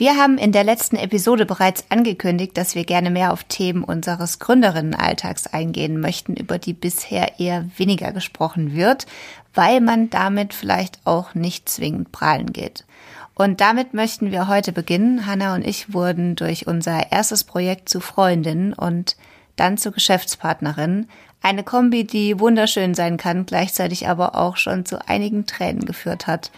[0.00, 4.38] Wir haben in der letzten Episode bereits angekündigt, dass wir gerne mehr auf Themen unseres
[4.38, 9.04] Gründerinnenalltags eingehen möchten, über die bisher eher weniger gesprochen wird,
[9.52, 12.86] weil man damit vielleicht auch nicht zwingend prahlen geht.
[13.34, 15.26] Und damit möchten wir heute beginnen.
[15.26, 19.18] Hanna und ich wurden durch unser erstes Projekt zu Freundinnen und
[19.56, 21.08] dann zu Geschäftspartnerin.
[21.42, 26.50] Eine Kombi, die wunderschön sein kann, gleichzeitig aber auch schon zu einigen Tränen geführt hat.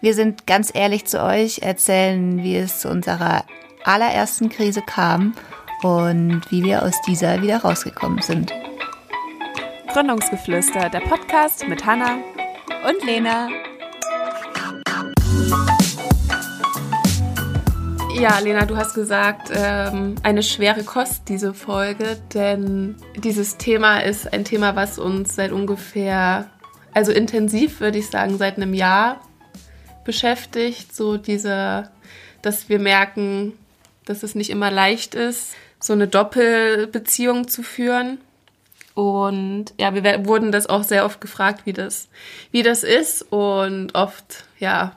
[0.00, 3.44] Wir sind ganz ehrlich zu euch, erzählen, wie es zu unserer
[3.82, 5.34] allerersten Krise kam
[5.82, 8.52] und wie wir aus dieser wieder rausgekommen sind.
[9.92, 12.18] Gründungsgeflüster, der Podcast mit Hanna
[12.88, 13.48] und Lena.
[18.14, 24.32] Ja, Lena, du hast gesagt, ähm, eine schwere Kost, diese Folge, denn dieses Thema ist
[24.32, 26.46] ein Thema, was uns seit ungefähr,
[26.94, 29.20] also intensiv würde ich sagen, seit einem Jahr
[30.08, 30.96] beschäftigt.
[30.96, 31.90] So diese,
[32.40, 33.52] dass wir merken,
[34.06, 38.18] dass es nicht immer leicht ist, so eine Doppelbeziehung zu führen.
[38.94, 42.08] Und ja, wir wurden das auch sehr oft gefragt, wie das,
[42.50, 43.20] wie das ist.
[43.30, 44.96] Und oft, ja,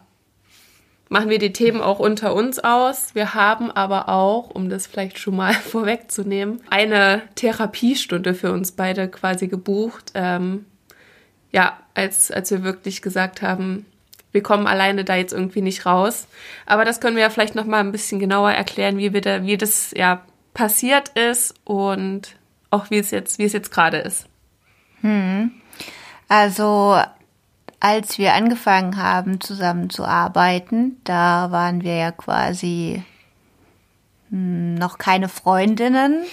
[1.09, 3.13] machen wir die Themen auch unter uns aus.
[3.13, 9.09] Wir haben aber auch, um das vielleicht schon mal vorwegzunehmen, eine Therapiestunde für uns beide
[9.09, 10.13] quasi gebucht.
[10.13, 10.65] Ähm,
[11.51, 13.85] ja, als, als wir wirklich gesagt haben,
[14.31, 16.27] wir kommen alleine da jetzt irgendwie nicht raus.
[16.65, 19.43] Aber das können wir ja vielleicht noch mal ein bisschen genauer erklären, wie wir da,
[19.43, 20.21] wie das ja
[20.53, 22.35] passiert ist und
[22.69, 24.27] auch wie es jetzt, wie es jetzt gerade ist.
[25.01, 25.51] Hm.
[26.27, 26.97] Also
[27.81, 33.03] als wir angefangen haben, zusammen zu arbeiten, da waren wir ja quasi
[34.29, 36.23] hm, noch keine Freundinnen.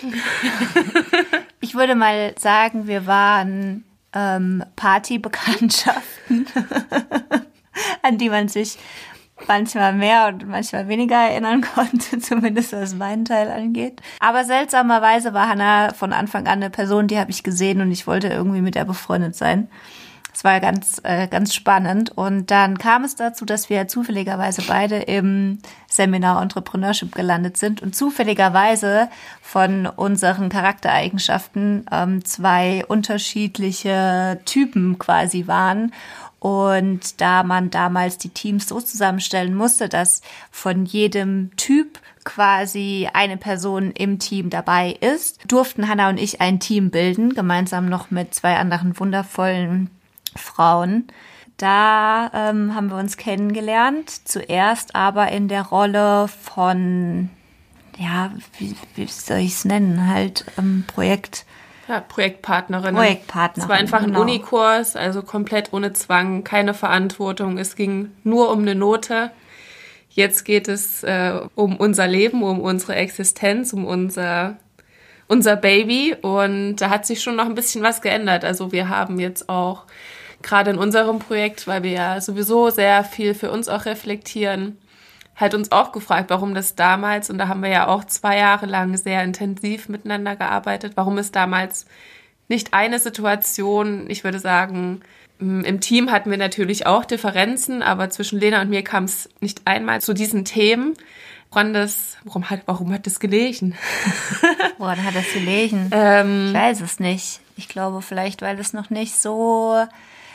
[1.60, 6.46] ich würde mal sagen, wir waren ähm, Partybekanntschaften.
[8.02, 8.78] an die man sich
[9.46, 14.00] manchmal mehr und manchmal weniger erinnern konnte, zumindest was meinen Teil angeht.
[14.20, 18.06] Aber seltsamerweise war Hannah von Anfang an eine Person, die habe ich gesehen und ich
[18.06, 19.68] wollte irgendwie mit ihr befreundet sein.
[20.38, 22.16] Es war ganz, äh, ganz spannend.
[22.16, 27.96] Und dann kam es dazu, dass wir zufälligerweise beide im Seminar Entrepreneurship gelandet sind und
[27.96, 29.08] zufälligerweise
[29.42, 35.92] von unseren Charaktereigenschaften ähm, zwei unterschiedliche Typen quasi waren.
[36.40, 43.36] Und da man damals die Teams so zusammenstellen musste, dass von jedem Typ quasi eine
[43.36, 48.34] Person im Team dabei ist, durften Hannah und ich ein Team bilden, gemeinsam noch mit
[48.34, 49.90] zwei anderen wundervollen
[50.36, 51.08] Frauen.
[51.56, 57.30] Da ähm, haben wir uns kennengelernt, zuerst aber in der Rolle von,
[57.98, 61.46] ja, wie, wie soll ich es nennen, halt ähm, Projekt
[61.88, 62.94] ja, Projektpartnerin.
[62.94, 63.62] Projektpartnerin.
[63.62, 64.18] Es war einfach genau.
[64.18, 67.58] ein Unikurs, also komplett ohne Zwang, keine Verantwortung.
[67.58, 69.30] Es ging nur um eine Note.
[70.10, 74.56] Jetzt geht es äh, um unser Leben, um unsere Existenz, um unser,
[75.28, 76.14] unser Baby.
[76.20, 78.44] Und da hat sich schon noch ein bisschen was geändert.
[78.44, 79.84] Also wir haben jetzt auch
[80.42, 84.78] gerade in unserem Projekt, weil wir ja sowieso sehr viel für uns auch reflektieren,
[85.38, 88.66] halt uns auch gefragt, warum das damals, und da haben wir ja auch zwei Jahre
[88.66, 91.86] lang sehr intensiv miteinander gearbeitet, warum es damals
[92.48, 95.00] nicht eine Situation, ich würde sagen,
[95.38, 99.62] im Team hatten wir natürlich auch Differenzen, aber zwischen Lena und mir kam es nicht
[99.66, 100.94] einmal zu diesen Themen.
[101.50, 103.74] Woran das, warum hat, warum hat das gelegen?
[104.78, 105.88] Woran hat das gelegen?
[105.92, 107.40] Ähm, ich weiß es nicht.
[107.56, 109.86] Ich glaube vielleicht, weil es noch nicht so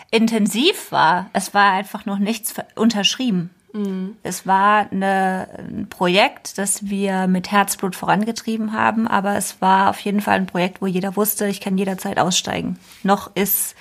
[0.10, 1.30] intensiv war.
[1.34, 3.52] Es war einfach noch nichts unterschrieben.
[3.74, 4.18] Mhm.
[4.22, 10.00] Es war eine, ein Projekt, das wir mit Herzblut vorangetrieben haben, aber es war auf
[10.00, 12.78] jeden Fall ein Projekt, wo jeder wusste, ich kann jederzeit aussteigen.
[13.02, 13.76] Noch ist,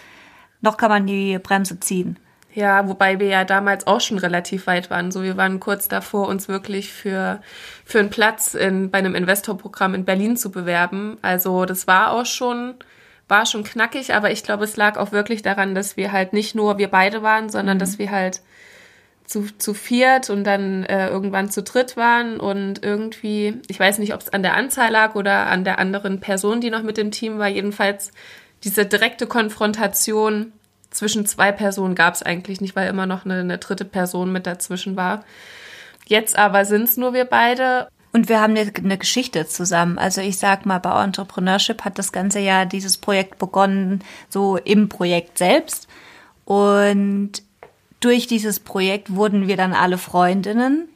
[0.62, 2.18] noch kann man die Bremse ziehen.
[2.54, 5.10] Ja, wobei wir ja damals auch schon relativ weit waren.
[5.10, 7.40] So, wir waren kurz davor, uns wirklich für,
[7.84, 11.16] für einen Platz in, bei einem Investorprogramm in Berlin zu bewerben.
[11.22, 12.74] Also, das war auch schon,
[13.26, 16.54] war schon knackig, aber ich glaube, es lag auch wirklich daran, dass wir halt nicht
[16.54, 17.80] nur wir beide waren, sondern mhm.
[17.80, 18.42] dass wir halt
[19.32, 24.12] zu, zu viert und dann äh, irgendwann zu dritt waren und irgendwie, ich weiß nicht,
[24.12, 27.10] ob es an der Anzahl lag oder an der anderen Person, die noch mit dem
[27.10, 28.12] Team war, jedenfalls
[28.62, 30.52] diese direkte Konfrontation
[30.90, 34.46] zwischen zwei Personen gab es eigentlich nicht, weil immer noch eine, eine dritte Person mit
[34.46, 35.24] dazwischen war.
[36.06, 37.88] Jetzt aber sind es nur wir beide.
[38.12, 39.96] Und wir haben eine, Geschichte zusammen.
[39.96, 44.90] Also ich sag mal, bei Entrepreneurship hat das ganze Jahr dieses Projekt begonnen, so im
[44.90, 45.88] Projekt selbst.
[46.44, 47.42] Und
[48.04, 50.88] durch dieses Projekt wurden wir dann alle Freundinnen.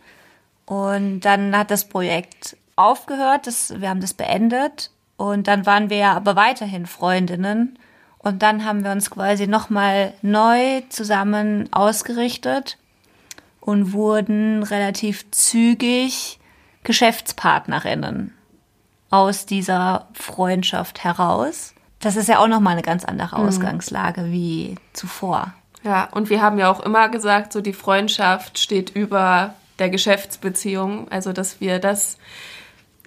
[0.66, 4.90] Und dann hat das Projekt aufgehört, das, wir haben das beendet.
[5.16, 7.78] Und dann waren wir ja aber weiterhin Freundinnen.
[8.18, 12.76] Und dann haben wir uns quasi nochmal neu zusammen ausgerichtet
[13.60, 16.38] und wurden relativ zügig
[16.82, 18.34] Geschäftspartnerinnen
[19.10, 21.74] aus dieser Freundschaft heraus.
[22.00, 23.48] Das ist ja auch nochmal eine ganz andere Mhm.
[23.48, 25.54] Ausgangslage wie zuvor.
[25.86, 31.08] Ja, und wir haben ja auch immer gesagt, so die Freundschaft steht über der Geschäftsbeziehung.
[31.12, 32.18] Also, dass wir das,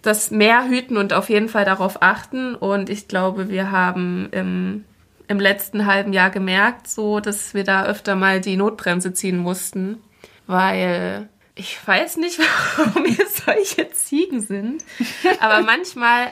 [0.02, 2.56] das mehr hüten und auf jeden Fall darauf achten.
[2.56, 4.86] Und ich glaube, wir haben im,
[5.28, 10.02] im letzten halben Jahr gemerkt, so, dass wir da öfter mal die Notbremse ziehen mussten,
[10.48, 12.40] weil ich weiß nicht,
[12.78, 14.86] warum wir solche Ziegen sind.
[15.42, 16.32] Aber manchmal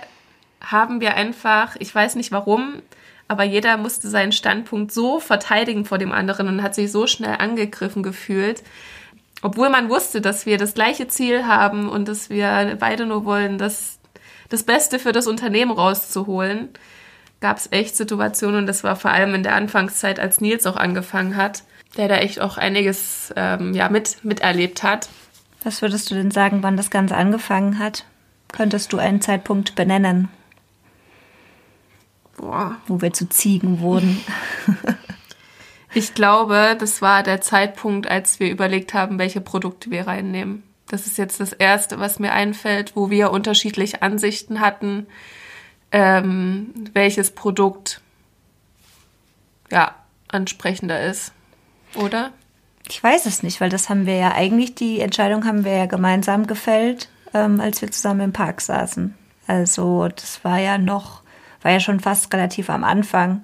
[0.61, 2.81] haben wir einfach, ich weiß nicht warum,
[3.27, 7.35] aber jeder musste seinen Standpunkt so verteidigen vor dem anderen und hat sich so schnell
[7.39, 8.63] angegriffen gefühlt.
[9.41, 13.57] Obwohl man wusste, dass wir das gleiche Ziel haben und dass wir beide nur wollen,
[13.57, 13.99] das,
[14.49, 16.69] das Beste für das Unternehmen rauszuholen,
[17.39, 20.75] gab es echt Situationen und das war vor allem in der Anfangszeit, als Nils auch
[20.75, 21.63] angefangen hat,
[21.97, 25.09] der da echt auch einiges ähm, ja, mit, miterlebt hat.
[25.63, 28.05] Was würdest du denn sagen, wann das Ganze angefangen hat?
[28.51, 30.29] Könntest du einen Zeitpunkt benennen,
[32.37, 34.19] Boah, wo wir zu Ziegen wurden?
[35.93, 40.61] Ich glaube, das war der Zeitpunkt, als wir überlegt haben, welche Produkte wir reinnehmen.
[40.87, 45.07] Das ist jetzt das Erste, was mir einfällt, wo wir unterschiedliche Ansichten hatten,
[45.91, 48.01] ähm, welches Produkt
[49.71, 49.95] ja
[50.27, 51.33] ansprechender ist,
[51.95, 52.31] oder?
[52.87, 55.85] Ich weiß es nicht, weil das haben wir ja eigentlich, die Entscheidung haben wir ja
[55.87, 59.15] gemeinsam gefällt, ähm, als wir zusammen im Park saßen.
[59.47, 61.23] Also das war ja noch,
[61.61, 63.43] war ja schon fast relativ am Anfang,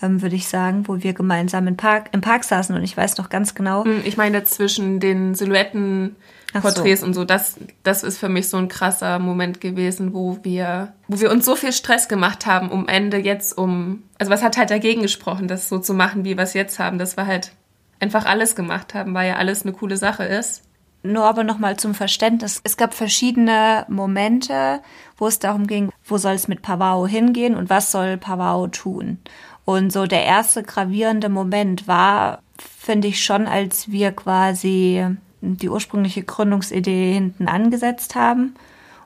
[0.00, 3.18] ähm, würde ich sagen, wo wir gemeinsam im Park, im Park saßen und ich weiß
[3.18, 3.84] noch ganz genau.
[3.84, 6.16] Hm, Ich meine zwischen den Silhouetten,
[6.54, 6.68] Ach so.
[6.68, 10.92] Porträts und so, das, das ist für mich so ein krasser Moment gewesen, wo wir,
[11.08, 14.58] wo wir uns so viel Stress gemacht haben, um Ende jetzt um, also was hat
[14.58, 17.52] halt dagegen gesprochen, das so zu machen, wie wir es jetzt haben, dass wir halt
[18.00, 20.62] einfach alles gemacht haben, weil ja alles eine coole Sache ist.
[21.04, 22.60] Nur aber nochmal zum Verständnis.
[22.62, 24.80] Es gab verschiedene Momente,
[25.16, 29.18] wo es darum ging, wo soll es mit Pavao hingehen und was soll Pavao tun.
[29.64, 35.04] Und so der erste gravierende Moment war, finde ich schon, als wir quasi
[35.40, 38.54] die ursprüngliche Gründungsidee hinten angesetzt haben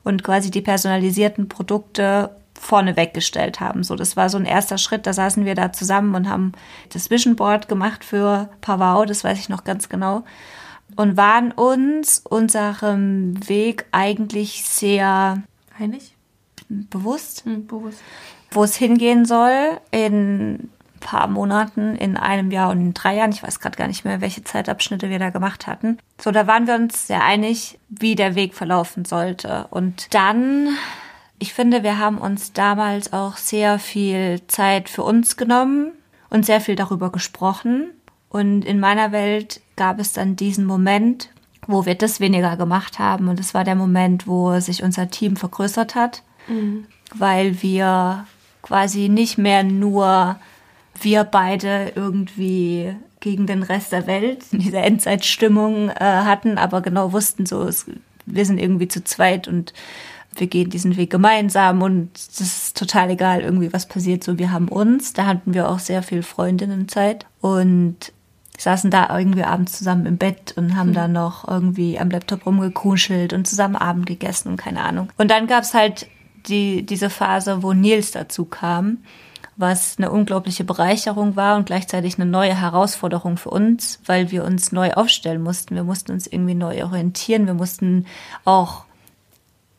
[0.04, 3.84] und quasi die personalisierten Produkte vorne weggestellt haben.
[3.84, 5.06] So, das war so ein erster Schritt.
[5.06, 6.52] Da saßen wir da zusammen und haben
[6.92, 10.24] das Vision Board gemacht für Pavao, das weiß ich noch ganz genau
[10.94, 15.42] und waren uns unserem Weg eigentlich sehr
[15.78, 16.14] Einig?
[16.68, 17.98] bewusst, Hm, bewusst.
[18.50, 23.30] wo es hingehen soll in ein paar Monaten, in einem Jahr und in drei Jahren.
[23.30, 25.98] Ich weiß gerade gar nicht mehr, welche Zeitabschnitte wir da gemacht hatten.
[26.20, 29.66] So, da waren wir uns sehr einig, wie der Weg verlaufen sollte.
[29.70, 30.68] Und dann,
[31.38, 35.92] ich finde, wir haben uns damals auch sehr viel Zeit für uns genommen
[36.30, 37.90] und sehr viel darüber gesprochen.
[38.28, 41.30] Und in meiner Welt gab es dann diesen Moment,
[41.66, 43.28] wo wir das weniger gemacht haben.
[43.28, 46.22] Und es war der Moment, wo sich unser Team vergrößert hat,
[47.14, 48.26] weil wir
[48.62, 50.36] quasi nicht mehr nur
[51.00, 57.12] wir beide irgendwie gegen den Rest der Welt in dieser Endzeitstimmung äh, hatten, aber genau
[57.12, 57.86] wussten, so es,
[58.24, 59.72] wir sind irgendwie zu zweit und
[60.34, 64.52] wir gehen diesen Weg gemeinsam und das ist total egal, irgendwie was passiert, so wir
[64.52, 65.12] haben uns.
[65.12, 68.12] Da hatten wir auch sehr viel Freundinnenzeit und
[68.58, 73.32] saßen da irgendwie abends zusammen im Bett und haben dann noch irgendwie am Laptop rumgekuschelt
[73.32, 75.10] und zusammen Abend gegessen und keine Ahnung.
[75.18, 76.08] Und dann gab's halt
[76.46, 78.98] die, diese Phase, wo Nils dazu kam,
[79.56, 84.70] was eine unglaubliche Bereicherung war und gleichzeitig eine neue Herausforderung für uns, weil wir uns
[84.70, 85.74] neu aufstellen mussten.
[85.74, 87.46] Wir mussten uns irgendwie neu orientieren.
[87.46, 88.06] Wir mussten
[88.44, 88.84] auch,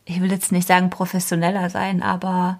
[0.04, 2.58] ich will jetzt nicht sagen professioneller sein, aber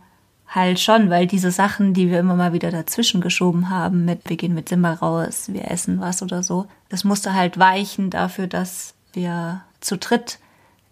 [0.48, 4.36] halt schon, weil diese Sachen, die wir immer mal wieder dazwischen geschoben haben, mit wir
[4.36, 8.94] gehen mit Simba raus, wir essen was oder so, das musste halt weichen dafür, dass
[9.12, 10.38] wir zu dritt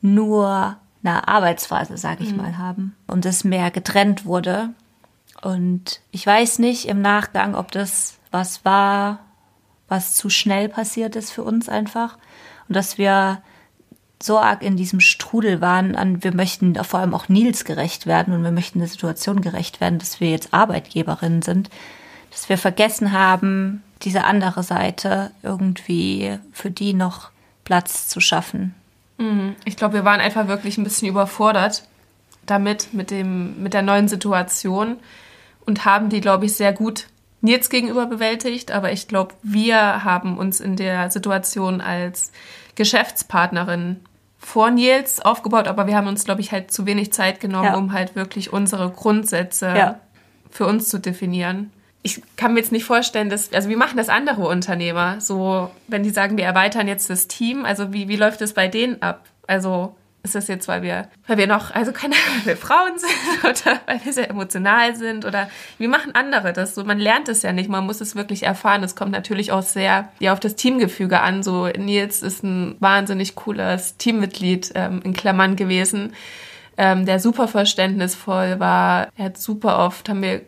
[0.02, 4.70] nur eine Arbeitsphase, sage ich mal, haben und es mehr getrennt wurde.
[5.42, 9.20] Und ich weiß nicht im Nachgang, ob das was war,
[9.88, 12.18] was zu schnell passiert ist für uns einfach
[12.68, 13.40] und dass wir
[14.22, 18.34] so arg in diesem Strudel waren, an wir möchten vor allem auch Nils gerecht werden
[18.34, 21.70] und wir möchten der Situation gerecht werden, dass wir jetzt Arbeitgeberinnen sind,
[22.30, 27.30] dass wir vergessen haben, diese andere Seite irgendwie für die noch
[27.64, 28.74] Platz zu schaffen.
[29.64, 31.84] Ich glaube, wir waren einfach wirklich ein bisschen überfordert
[32.44, 34.96] damit, mit, dem, mit der neuen Situation
[35.64, 37.06] und haben die, glaube ich, sehr gut
[37.40, 38.70] Nils gegenüber bewältigt.
[38.70, 42.32] Aber ich glaube, wir haben uns in der Situation als
[42.76, 44.00] Geschäftspartnerin
[44.38, 47.76] vor Nils aufgebaut, aber wir haben uns, glaube ich, halt zu wenig Zeit genommen, Ja.
[47.76, 50.00] um halt wirklich unsere Grundsätze Ja.
[50.50, 51.72] für uns zu definieren.
[52.02, 55.20] Ich kann mir jetzt nicht vorstellen, dass, also wie machen das andere Unternehmer?
[55.20, 58.68] So, wenn die sagen, wir erweitern jetzt das Team, also wie, wie läuft es bei
[58.68, 59.24] denen ab?
[59.48, 62.98] Also ist das jetzt, weil wir, weil wir noch, also keine Ahnung, weil wir Frauen
[62.98, 66.84] sind oder weil wir sehr emotional sind oder wie machen andere das so?
[66.84, 68.82] Man lernt es ja nicht, man muss es wirklich erfahren.
[68.82, 71.42] Es kommt natürlich auch sehr ja, auf das Teamgefüge an.
[71.42, 76.12] So Nils ist ein wahnsinnig cooles Teammitglied ähm, in Klammern gewesen,
[76.76, 79.08] ähm, der super verständnisvoll war.
[79.16, 80.42] Er hat super oft, haben wir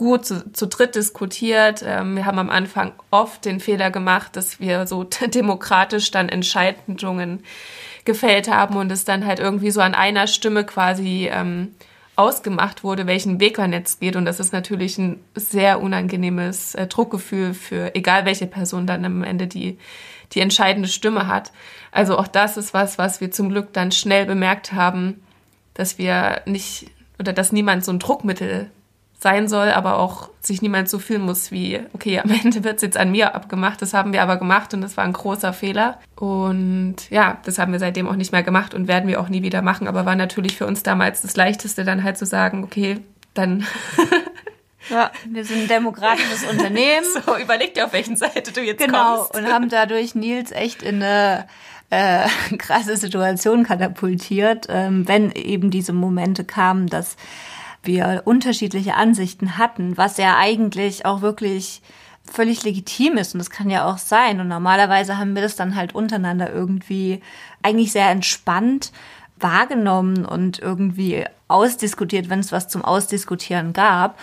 [0.00, 1.84] gut zu, zu dritt diskutiert.
[1.86, 7.44] Ähm, wir haben am Anfang oft den Fehler gemacht, dass wir so demokratisch dann Entscheidungen
[8.10, 11.76] gefällt haben und es dann halt irgendwie so an einer Stimme quasi ähm,
[12.16, 14.16] ausgemacht wurde, welchen Weg man jetzt geht.
[14.16, 19.22] Und das ist natürlich ein sehr unangenehmes äh, Druckgefühl für egal welche Person dann am
[19.22, 19.78] Ende die,
[20.32, 21.52] die entscheidende Stimme hat.
[21.92, 25.22] Also auch das ist was, was wir zum Glück dann schnell bemerkt haben,
[25.74, 26.90] dass wir nicht
[27.20, 28.70] oder dass niemand so ein Druckmittel
[29.20, 32.82] sein soll, aber auch sich niemand so fühlen muss wie, okay, am Ende wird es
[32.82, 33.82] jetzt an mir abgemacht.
[33.82, 36.00] Das haben wir aber gemacht und das war ein großer Fehler.
[36.16, 39.42] Und ja, das haben wir seitdem auch nicht mehr gemacht und werden wir auch nie
[39.42, 39.86] wieder machen.
[39.86, 42.98] Aber war natürlich für uns damals das Leichteste, dann halt zu sagen, okay,
[43.34, 43.66] dann.
[44.88, 47.04] ja, wir sind ein demokratisches Unternehmen.
[47.26, 49.34] So, überleg dir, auf welchen Seite du jetzt genau, kommst.
[49.34, 51.46] Genau, und haben dadurch Nils echt in eine
[51.90, 57.16] äh, krasse Situation katapultiert, ähm, wenn eben diese Momente kamen, dass
[57.82, 61.82] wir unterschiedliche Ansichten hatten, was ja eigentlich auch wirklich
[62.24, 64.40] völlig legitim ist und das kann ja auch sein.
[64.40, 67.20] Und normalerweise haben wir das dann halt untereinander irgendwie
[67.62, 68.92] eigentlich sehr entspannt
[69.38, 74.18] wahrgenommen und irgendwie ausdiskutiert, wenn es was zum Ausdiskutieren gab.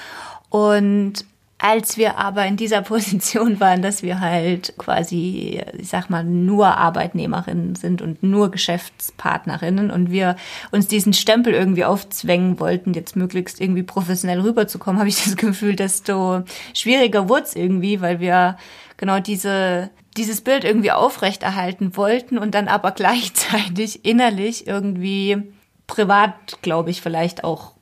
[0.50, 1.26] Und
[1.60, 6.68] als wir aber in dieser Position waren, dass wir halt quasi, ich sag mal, nur
[6.78, 10.36] Arbeitnehmerinnen sind und nur Geschäftspartnerinnen und wir
[10.72, 15.76] uns diesen Stempel irgendwie aufzwängen wollten, jetzt möglichst irgendwie professionell rüberzukommen, habe ich das Gefühl,
[15.76, 18.58] desto schwieriger wurde es irgendwie, weil wir
[18.98, 25.38] genau diese dieses Bild irgendwie aufrechterhalten wollten und dann aber gleichzeitig innerlich irgendwie
[25.86, 27.77] privat, glaube ich, vielleicht auch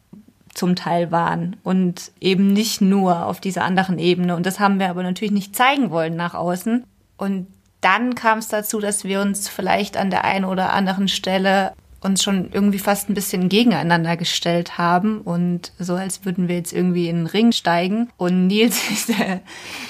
[0.56, 4.36] zum Teil waren und eben nicht nur auf dieser anderen Ebene.
[4.36, 6.86] Und das haben wir aber natürlich nicht zeigen wollen nach außen.
[7.18, 7.48] Und
[7.82, 12.24] dann kam es dazu, dass wir uns vielleicht an der einen oder anderen Stelle uns
[12.24, 17.10] schon irgendwie fast ein bisschen gegeneinander gestellt haben und so als würden wir jetzt irgendwie
[17.10, 19.40] in den Ring steigen und Nils ist äh,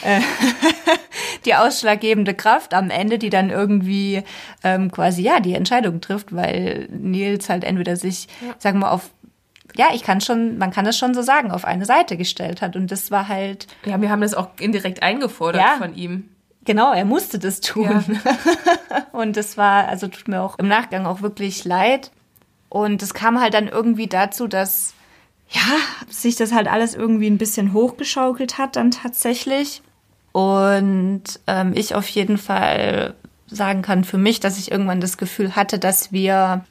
[1.45, 4.23] die ausschlaggebende Kraft am Ende, die dann irgendwie
[4.63, 8.55] ähm, quasi ja die Entscheidung trifft, weil Nils halt entweder sich, ja.
[8.59, 9.09] sagen wir mal, auf
[9.77, 12.75] ja, ich kann schon, man kann das schon so sagen, auf eine Seite gestellt hat.
[12.75, 13.67] Und das war halt.
[13.85, 16.29] Ja, wir haben das auch indirekt eingefordert ja, von ihm.
[16.63, 17.83] Genau, er musste das tun.
[17.83, 18.03] Ja.
[19.11, 22.11] und das war, also tut mir auch im Nachgang auch wirklich leid.
[22.69, 24.93] Und es kam halt dann irgendwie dazu, dass
[25.49, 25.61] ja,
[26.09, 29.81] sich das halt alles irgendwie ein bisschen hochgeschaukelt hat dann tatsächlich.
[30.31, 33.13] Und ähm, ich auf jeden Fall
[33.47, 36.65] sagen kann für mich, dass ich irgendwann das Gefühl hatte, dass wir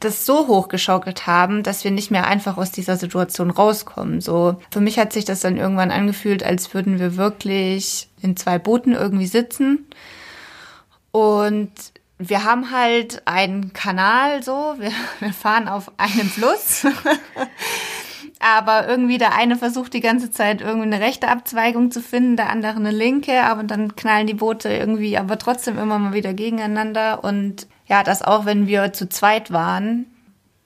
[0.00, 4.20] das so hochgeschaukelt haben, dass wir nicht mehr einfach aus dieser Situation rauskommen.
[4.20, 8.58] So, für mich hat sich das dann irgendwann angefühlt, als würden wir wirklich in zwei
[8.58, 9.86] Booten irgendwie sitzen.
[11.10, 11.72] Und
[12.18, 16.86] wir haben halt einen Kanal so, wir, wir fahren auf einem Fluss.
[18.40, 22.50] aber irgendwie der eine versucht die ganze Zeit irgendwie eine rechte Abzweigung zu finden, der
[22.50, 27.24] andere eine linke, aber dann knallen die Boote irgendwie aber trotzdem immer mal wieder gegeneinander
[27.24, 30.06] und ja, dass auch wenn wir zu zweit waren,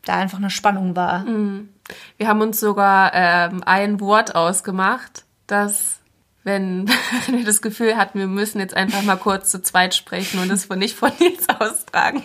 [0.04, 1.20] da einfach eine Spannung war.
[1.20, 1.68] Mhm.
[2.16, 6.00] Wir haben uns sogar ähm, ein Wort ausgemacht, dass
[6.44, 6.88] wenn,
[7.26, 10.50] wenn wir das Gefühl hatten, wir müssen jetzt einfach mal kurz zu zweit sprechen und
[10.50, 12.22] es nicht von Nils austragen,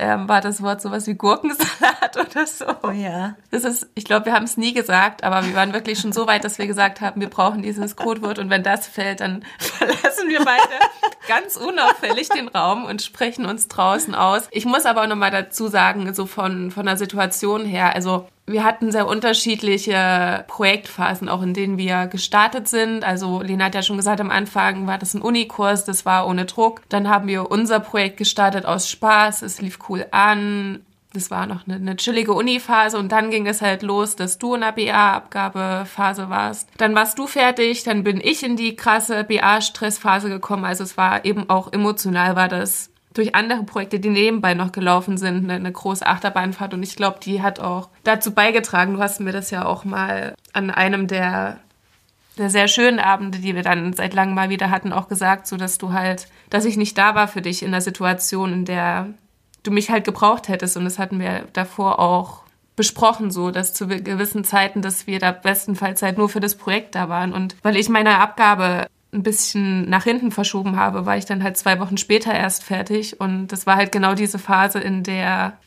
[0.00, 2.64] ähm, war das Wort sowas wie Gurkensalat oder so.
[2.82, 3.34] Oh ja.
[3.50, 6.26] Das ist, ich glaube, wir haben es nie gesagt, aber wir waren wirklich schon so
[6.26, 10.28] weit, dass wir gesagt haben, wir brauchen dieses Codewort und wenn das fällt, dann verlassen
[10.28, 10.62] wir beide
[11.28, 14.48] ganz unauffällig den Raum und sprechen uns draußen aus.
[14.50, 18.64] Ich muss aber auch nochmal dazu sagen, so von, von der Situation her, also wir
[18.64, 23.04] hatten sehr unterschiedliche Projektphasen, auch in denen wir gestartet sind.
[23.04, 26.46] Also Lena hat ja schon gesagt, am Anfang war das ein Unikurs, das war ohne
[26.46, 26.82] Druck.
[26.88, 30.84] Dann haben wir unser Projekt gestartet aus Spaß, es lief cool an.
[31.12, 34.54] Das war noch eine, eine chillige Uni-Phase und dann ging es halt los, dass du
[34.54, 36.68] in der BA-Abgabephase warst.
[36.76, 40.64] Dann warst du fertig, dann bin ich in die krasse BA-Stressphase gekommen.
[40.64, 45.18] Also es war eben auch emotional, war das durch andere Projekte, die nebenbei noch gelaufen
[45.18, 46.74] sind, eine, große Achterbahnfahrt.
[46.74, 48.94] Und ich glaube, die hat auch dazu beigetragen.
[48.94, 51.58] Du hast mir das ja auch mal an einem der,
[52.38, 55.56] der sehr schönen Abende, die wir dann seit langem mal wieder hatten, auch gesagt, so
[55.56, 59.08] dass du halt, dass ich nicht da war für dich in der Situation, in der
[59.64, 60.76] du mich halt gebraucht hättest.
[60.76, 62.42] Und das hatten wir davor auch
[62.76, 66.94] besprochen, so dass zu gewissen Zeiten, dass wir da bestenfalls halt nur für das Projekt
[66.94, 67.32] da waren.
[67.32, 71.56] Und weil ich meine Abgabe ein bisschen nach hinten verschoben habe, war ich dann halt
[71.56, 73.20] zwei Wochen später erst fertig.
[73.20, 75.58] Und das war halt genau diese Phase, in der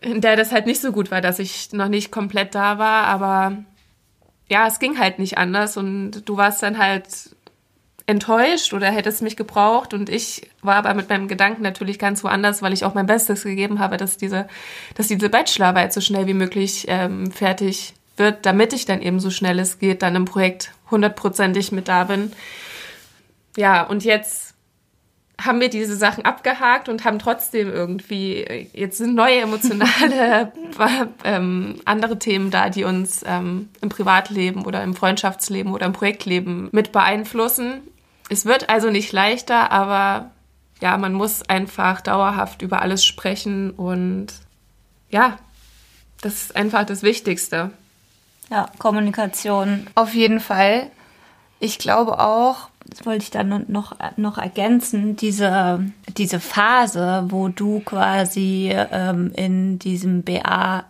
[0.00, 3.04] in der das halt nicht so gut war, dass ich noch nicht komplett da war,
[3.04, 3.64] aber
[4.48, 5.76] ja, es ging halt nicht anders.
[5.76, 7.36] Und du warst dann halt
[8.06, 9.92] enttäuscht oder hättest mich gebraucht.
[9.92, 13.42] Und ich war aber mit meinem Gedanken natürlich ganz woanders, weil ich auch mein Bestes
[13.42, 14.48] gegeben habe, dass diese,
[14.94, 19.30] dass diese Bachelorarbeit so schnell wie möglich ähm, fertig wird, damit ich dann eben so
[19.30, 22.32] schnell es geht, dann im Projekt hundertprozentig mit da bin.
[23.56, 24.54] Ja, und jetzt
[25.40, 30.52] haben wir diese Sachen abgehakt und haben trotzdem irgendwie, jetzt sind neue emotionale,
[31.24, 36.68] ähm, andere Themen da, die uns ähm, im Privatleben oder im Freundschaftsleben oder im Projektleben
[36.72, 37.82] mit beeinflussen.
[38.28, 40.32] Es wird also nicht leichter, aber
[40.80, 44.26] ja, man muss einfach dauerhaft über alles sprechen und
[45.10, 45.38] ja,
[46.20, 47.70] das ist einfach das Wichtigste.
[48.50, 49.86] Ja, Kommunikation.
[49.94, 50.90] Auf jeden Fall.
[51.60, 55.84] Ich glaube auch, das wollte ich dann noch, noch ergänzen, diese,
[56.16, 60.84] diese Phase, wo du quasi ähm, in diesem BA-Endtunnel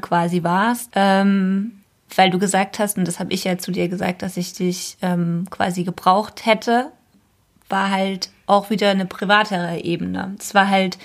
[0.00, 1.80] quasi warst, ähm,
[2.16, 4.96] weil du gesagt hast, und das habe ich ja zu dir gesagt, dass ich dich
[5.02, 6.90] ähm, quasi gebraucht hätte,
[7.68, 10.34] war halt auch wieder eine privatere Ebene.
[10.38, 10.98] Es war halt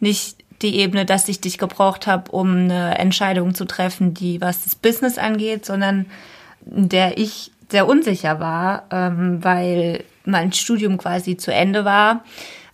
[0.00, 4.64] nicht die Ebene, dass ich dich gebraucht habe, um eine Entscheidung zu treffen, die was
[4.64, 6.06] das Business angeht, sondern
[6.64, 12.22] der ich sehr unsicher war, ähm, weil mein Studium quasi zu Ende war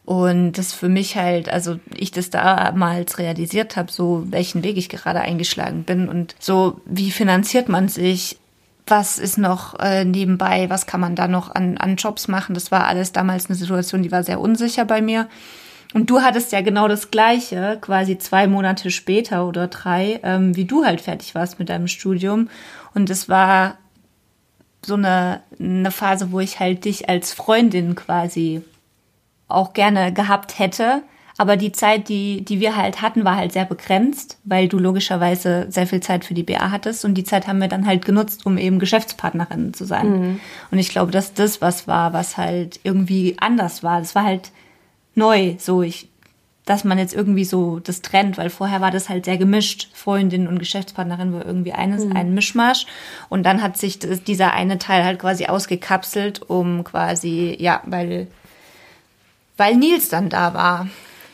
[0.04, 4.88] und das für mich halt, also ich das damals realisiert habe, so welchen Weg ich
[4.88, 8.38] gerade eingeschlagen bin und so, wie finanziert man sich,
[8.86, 12.54] was ist noch äh, nebenbei, was kann man da noch an, an Jobs machen.
[12.54, 15.28] Das war alles damals eine Situation, die war sehr unsicher bei mir.
[15.94, 20.66] Und du hattest ja genau das Gleiche, quasi zwei Monate später oder drei, ähm, wie
[20.66, 22.50] du halt fertig warst mit deinem Studium.
[22.94, 23.78] Und es war
[24.84, 28.62] so eine, eine Phase, wo ich halt dich als Freundin quasi
[29.48, 31.02] auch gerne gehabt hätte.
[31.40, 35.66] Aber die Zeit, die, die wir halt hatten, war halt sehr begrenzt, weil du logischerweise
[35.70, 37.04] sehr viel Zeit für die BA hattest.
[37.04, 40.10] Und die Zeit haben wir dann halt genutzt, um eben Geschäftspartnerin zu sein.
[40.10, 40.40] Mhm.
[40.72, 44.00] Und ich glaube, dass das was war, was halt irgendwie anders war.
[44.00, 44.50] Das war halt
[45.18, 45.56] neu.
[45.58, 46.08] So, ich,
[46.64, 49.88] dass man jetzt irgendwie so das trennt, weil vorher war das halt sehr gemischt.
[49.92, 52.16] Freundin und Geschäftspartnerin war irgendwie eines, mhm.
[52.16, 52.86] ein Mischmasch.
[53.28, 58.28] Und dann hat sich das, dieser eine Teil halt quasi ausgekapselt, um quasi, ja, weil
[59.58, 60.88] weil Nils dann da war.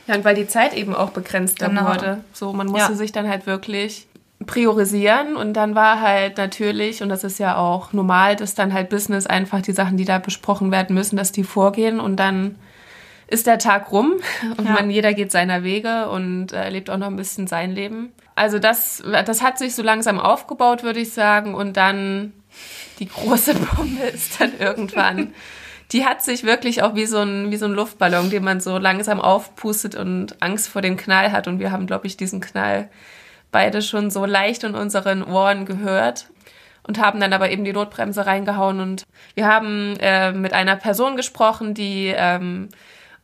[0.06, 1.86] Ja, und weil die Zeit eben auch begrenzter genau.
[1.86, 2.24] wurde.
[2.32, 2.96] So, man musste ja.
[2.96, 4.06] sich dann halt wirklich
[4.46, 8.90] priorisieren und dann war halt natürlich, und das ist ja auch normal, dass dann halt
[8.90, 12.56] Business einfach die Sachen, die da besprochen werden müssen, dass die vorgehen und dann
[13.26, 14.14] ist der Tag rum
[14.56, 14.72] und ja.
[14.72, 18.12] man, jeder geht seiner Wege und äh, lebt auch noch ein bisschen sein Leben.
[18.34, 22.32] Also das, das hat sich so langsam aufgebaut, würde ich sagen, und dann
[22.98, 25.34] die große Bombe ist dann irgendwann
[25.92, 28.78] die hat sich wirklich auch wie so ein, wie so ein Luftballon, den man so
[28.78, 31.46] langsam aufpustet und Angst vor dem Knall hat.
[31.46, 32.88] Und wir haben, glaube ich, diesen Knall
[33.52, 36.28] beide schon so leicht in unseren Ohren gehört
[36.86, 38.80] und haben dann aber eben die Notbremse reingehauen.
[38.80, 42.70] Und wir haben äh, mit einer Person gesprochen, die ähm,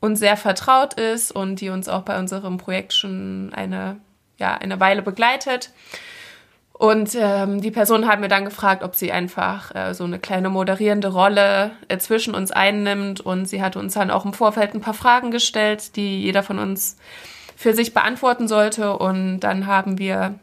[0.01, 4.01] uns sehr vertraut ist und die uns auch bei unserem Projekt schon eine,
[4.39, 5.71] ja, eine Weile begleitet.
[6.81, 10.49] Und ähm, die Person hat mir dann gefragt, ob sie einfach äh, so eine kleine
[10.49, 13.21] moderierende Rolle äh, zwischen uns einnimmt.
[13.21, 16.59] Und sie hatte uns dann auch im Vorfeld ein paar Fragen gestellt, die jeder von
[16.59, 16.97] uns
[17.55, 18.97] für sich beantworten sollte.
[18.97, 20.37] Und dann haben wir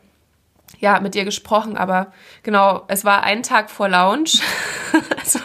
[0.80, 1.76] ja mit ihr gesprochen.
[1.76, 4.30] Aber genau, es war ein Tag vor Lounge.
[5.18, 5.40] also,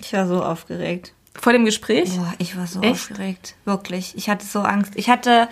[0.00, 1.12] ich war so aufgeregt.
[1.34, 2.16] Vor dem Gespräch?
[2.16, 2.92] Boah, ich war so Echt?
[2.92, 3.54] aufgeregt.
[3.64, 4.16] Wirklich.
[4.16, 4.92] Ich hatte so Angst.
[4.96, 5.48] Ich hatte,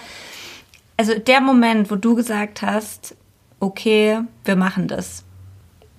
[0.96, 3.14] also der Moment, wo du gesagt hast,
[3.60, 5.24] okay, wir machen das.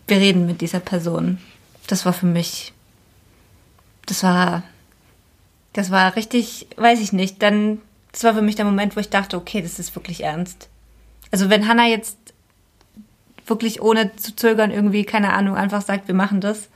[0.08, 1.40] Wir reden mit dieser Person.
[1.88, 2.74] Das war für mich,
[4.06, 4.64] das war,
[5.74, 7.42] das war richtig, weiß ich nicht.
[7.42, 7.80] Dann,
[8.12, 10.68] das war für mich der Moment, wo ich dachte, okay, das ist wirklich ernst.
[11.32, 12.18] Also wenn Hannah jetzt
[13.46, 16.70] wirklich ohne zu zögern irgendwie, keine Ahnung, einfach sagt, wir machen das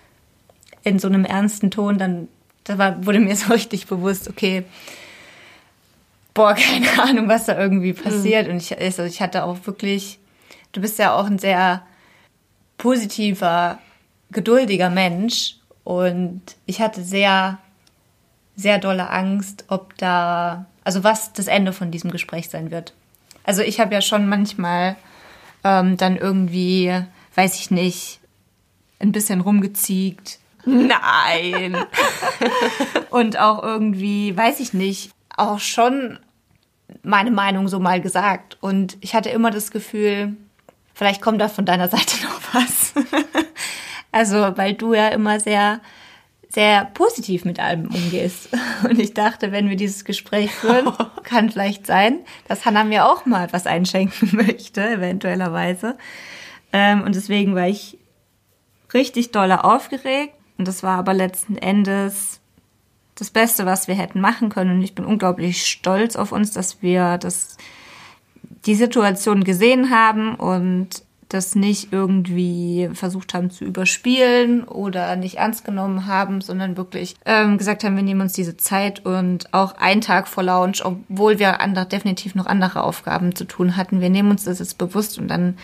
[0.83, 2.27] in so einem ernsten Ton, dann
[2.63, 4.63] da war, wurde mir so richtig bewusst, okay,
[6.33, 8.47] boah, keine Ahnung, was da irgendwie passiert.
[8.47, 8.53] Mhm.
[8.53, 10.19] Und ich, also ich hatte auch wirklich
[10.73, 11.83] du bist ja auch ein sehr
[12.77, 13.79] positiver,
[14.31, 17.59] geduldiger Mensch und ich hatte sehr,
[18.57, 22.93] sehr dolle Angst, ob da, also was das Ende von diesem Gespräch sein wird.
[23.45, 24.97] Also ich habe ja schon manchmal
[25.63, 27.03] ähm, dann irgendwie,
[27.35, 28.19] weiß ich nicht,
[28.99, 30.39] ein bisschen rumgeziegt.
[30.65, 31.77] Nein.
[33.09, 36.19] und auch irgendwie, weiß ich nicht, auch schon
[37.01, 38.57] meine Meinung so mal gesagt.
[38.61, 40.37] Und ich hatte immer das Gefühl,
[40.93, 42.93] Vielleicht kommt da von deiner Seite noch was.
[44.11, 45.81] also, weil du ja immer sehr,
[46.49, 48.49] sehr positiv mit allem umgehst.
[48.83, 50.91] Und ich dachte, wenn wir dieses Gespräch führen,
[51.23, 55.97] kann vielleicht sein, dass Hannah mir auch mal etwas einschenken möchte, eventuellerweise.
[56.71, 57.97] Ähm, und deswegen war ich
[58.93, 60.35] richtig dolle aufgeregt.
[60.57, 62.39] Und das war aber letzten Endes
[63.15, 64.77] das Beste, was wir hätten machen können.
[64.77, 67.57] Und ich bin unglaublich stolz auf uns, dass wir das,
[68.65, 75.65] die Situation gesehen haben und das nicht irgendwie versucht haben zu überspielen oder nicht ernst
[75.65, 80.01] genommen haben, sondern wirklich ähm, gesagt haben, wir nehmen uns diese Zeit und auch einen
[80.01, 84.29] Tag vor Launch, obwohl wir andere, definitiv noch andere Aufgaben zu tun hatten, wir nehmen
[84.29, 85.57] uns das jetzt bewusst und dann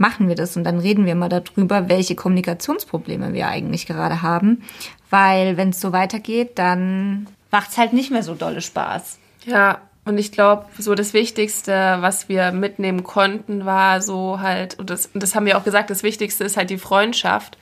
[0.00, 4.62] machen wir das und dann reden wir mal darüber, welche Kommunikationsprobleme wir eigentlich gerade haben,
[5.10, 9.18] weil wenn es so weitergeht, dann macht es halt nicht mehr so dolle Spaß.
[9.44, 14.88] Ja, und ich glaube, so das Wichtigste, was wir mitnehmen konnten, war so halt, und
[14.88, 17.58] das, und das haben wir auch gesagt, das Wichtigste ist halt die Freundschaft.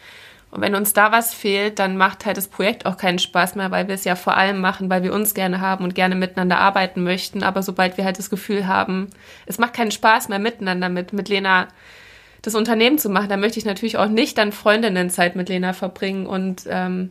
[0.53, 3.73] Und wenn uns da was fehlt, dann macht halt das Projekt auch keinen Spaß mehr,
[3.73, 6.59] weil wir es ja vor allem machen, weil wir uns gerne haben und gerne miteinander
[6.59, 7.43] arbeiten möchten.
[7.43, 9.09] Aber sobald wir halt das Gefühl haben,
[9.45, 11.67] es macht keinen Spaß mehr miteinander mit, mit Lena
[12.43, 16.27] das Unternehmen zu machen, dann möchte ich natürlich auch nicht dann Freundinnenzeit mit Lena verbringen
[16.27, 17.11] und ähm,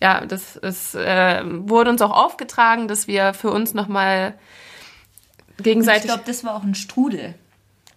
[0.00, 4.34] ja, das ist, äh, wurde uns auch aufgetragen, dass wir für uns nochmal
[5.60, 6.02] gegenseitig.
[6.02, 7.34] Und ich glaube, das war auch ein Strudel.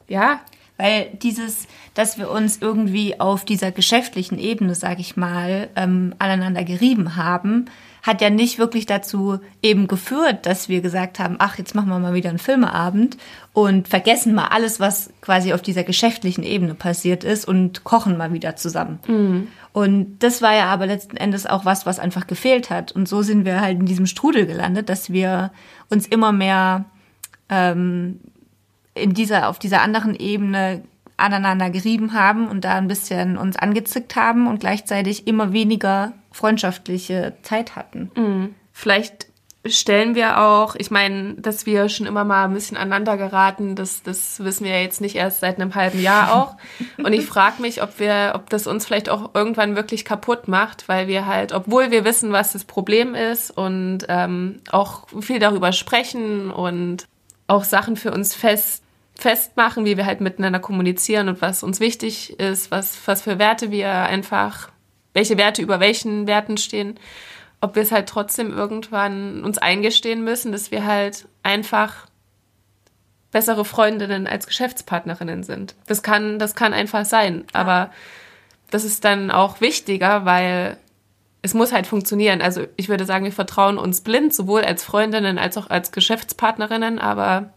[0.08, 0.42] Ja.
[0.78, 6.64] Weil dieses, dass wir uns irgendwie auf dieser geschäftlichen Ebene, sag ich mal, ähm, aneinander
[6.64, 7.66] gerieben haben,
[8.02, 12.00] hat ja nicht wirklich dazu eben geführt, dass wir gesagt haben, ach, jetzt machen wir
[12.00, 13.18] mal wieder einen Filmeabend
[13.54, 18.34] und vergessen mal alles, was quasi auf dieser geschäftlichen Ebene passiert ist und kochen mal
[18.34, 19.00] wieder zusammen.
[19.08, 19.48] Mhm.
[19.74, 22.92] Und das war ja aber letzten Endes auch was, was einfach gefehlt hat.
[22.92, 25.52] Und so sind wir halt in diesem Strudel gelandet, dass wir
[25.90, 26.86] uns immer mehr
[27.50, 28.20] ähm,
[28.96, 30.82] in dieser, auf dieser anderen Ebene
[31.18, 37.34] aneinander gerieben haben und da ein bisschen uns angezickt haben und gleichzeitig immer weniger freundschaftliche
[37.44, 38.12] Zeit hatten.
[38.16, 38.56] Mhm.
[38.72, 39.28] Vielleicht
[39.66, 44.02] stellen wir auch, ich meine, dass wir schon immer mal ein bisschen aneinander geraten, das,
[44.02, 46.56] das wissen wir ja jetzt nicht erst seit einem halben Jahr auch.
[46.98, 50.90] Und ich frage mich, ob wir, ob das uns vielleicht auch irgendwann wirklich kaputt macht,
[50.90, 55.74] weil wir halt, obwohl wir wissen, was das Problem ist und ähm, auch viel darüber
[55.74, 57.06] sprechen und
[57.48, 62.40] auch Sachen für uns fest festmachen, wie wir halt miteinander kommunizieren und was uns wichtig
[62.40, 64.70] ist, was, was für Werte wir einfach,
[65.14, 67.00] welche Werte über welchen Werten stehen,
[67.60, 72.08] ob wir es halt trotzdem irgendwann uns eingestehen müssen, dass wir halt einfach
[73.32, 75.76] bessere Freundinnen als Geschäftspartnerinnen sind.
[75.88, 77.46] Das kann, das kann einfach sein.
[77.54, 77.92] Aber
[78.70, 80.78] das ist dann auch wichtiger, weil
[81.42, 82.42] es muss halt funktionieren.
[82.42, 87.00] Also ich würde sagen, wir vertrauen uns blind, sowohl als Freundinnen als auch als Geschäftspartnerinnen,
[87.00, 87.54] aber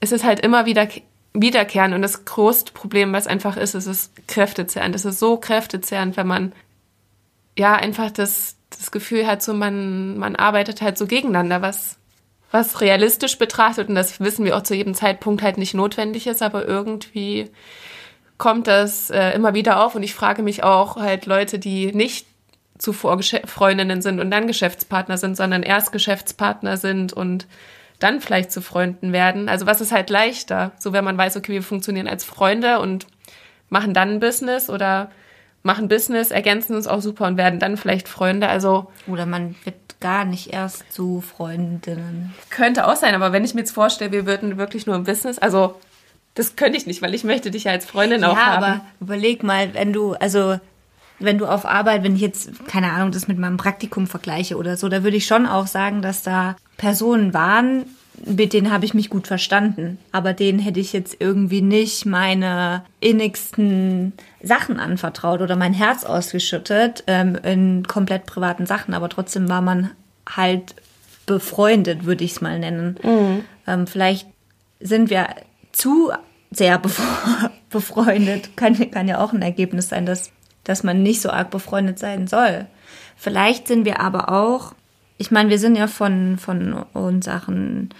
[0.00, 0.88] es ist halt immer wieder
[1.34, 4.94] wiederkehren und das größte Problem, was einfach ist, ist es kräftezehrend.
[4.94, 6.52] Es ist so kräftezehrend, wenn man
[7.58, 11.96] ja einfach das, das Gefühl hat, so man, man arbeitet halt so gegeneinander, was,
[12.50, 16.42] was realistisch betrachtet, und das wissen wir auch zu jedem Zeitpunkt halt nicht notwendig ist,
[16.42, 17.50] aber irgendwie
[18.36, 22.26] kommt das äh, immer wieder auf und ich frage mich auch halt Leute, die nicht
[22.76, 27.46] zuvor Gesch Freundinnen sind und dann Geschäftspartner sind, sondern erst Geschäftspartner sind und
[28.02, 29.48] dann vielleicht zu Freunden werden.
[29.48, 30.72] Also was ist halt leichter?
[30.78, 33.06] So wenn man weiß, okay, wir funktionieren als Freunde und
[33.68, 35.10] machen dann ein Business oder
[35.62, 38.48] machen Business, ergänzen uns auch super und werden dann vielleicht Freunde.
[38.48, 42.34] Also oder man wird gar nicht erst zu Freundinnen.
[42.50, 45.38] Könnte auch sein, aber wenn ich mir jetzt vorstelle, wir würden wirklich nur im Business,
[45.38, 45.80] also
[46.34, 48.62] das könnte ich nicht, weil ich möchte dich ja als Freundin auch haben.
[48.62, 50.58] Ja, aber überleg mal, wenn du, also
[51.18, 54.76] wenn du auf Arbeit, wenn ich jetzt, keine Ahnung, das mit meinem Praktikum vergleiche oder
[54.76, 57.84] so, da würde ich schon auch sagen, dass da Personen waren,
[58.24, 59.98] mit denen habe ich mich gut verstanden.
[60.12, 67.04] Aber denen hätte ich jetzt irgendwie nicht meine innigsten Sachen anvertraut oder mein Herz ausgeschüttet
[67.06, 68.94] ähm, in komplett privaten Sachen.
[68.94, 69.90] Aber trotzdem war man
[70.28, 70.74] halt
[71.26, 72.98] befreundet, würde ich es mal nennen.
[73.02, 73.44] Mhm.
[73.66, 74.28] Ähm, vielleicht
[74.80, 75.28] sind wir
[75.72, 76.12] zu
[76.50, 76.80] sehr
[77.70, 78.56] befreundet.
[78.56, 80.30] Kann, kann ja auch ein Ergebnis sein, dass,
[80.64, 82.66] dass man nicht so arg befreundet sein soll.
[83.16, 84.74] Vielleicht sind wir aber auch
[85.22, 87.90] ich meine, wir sind ja von, von unseren,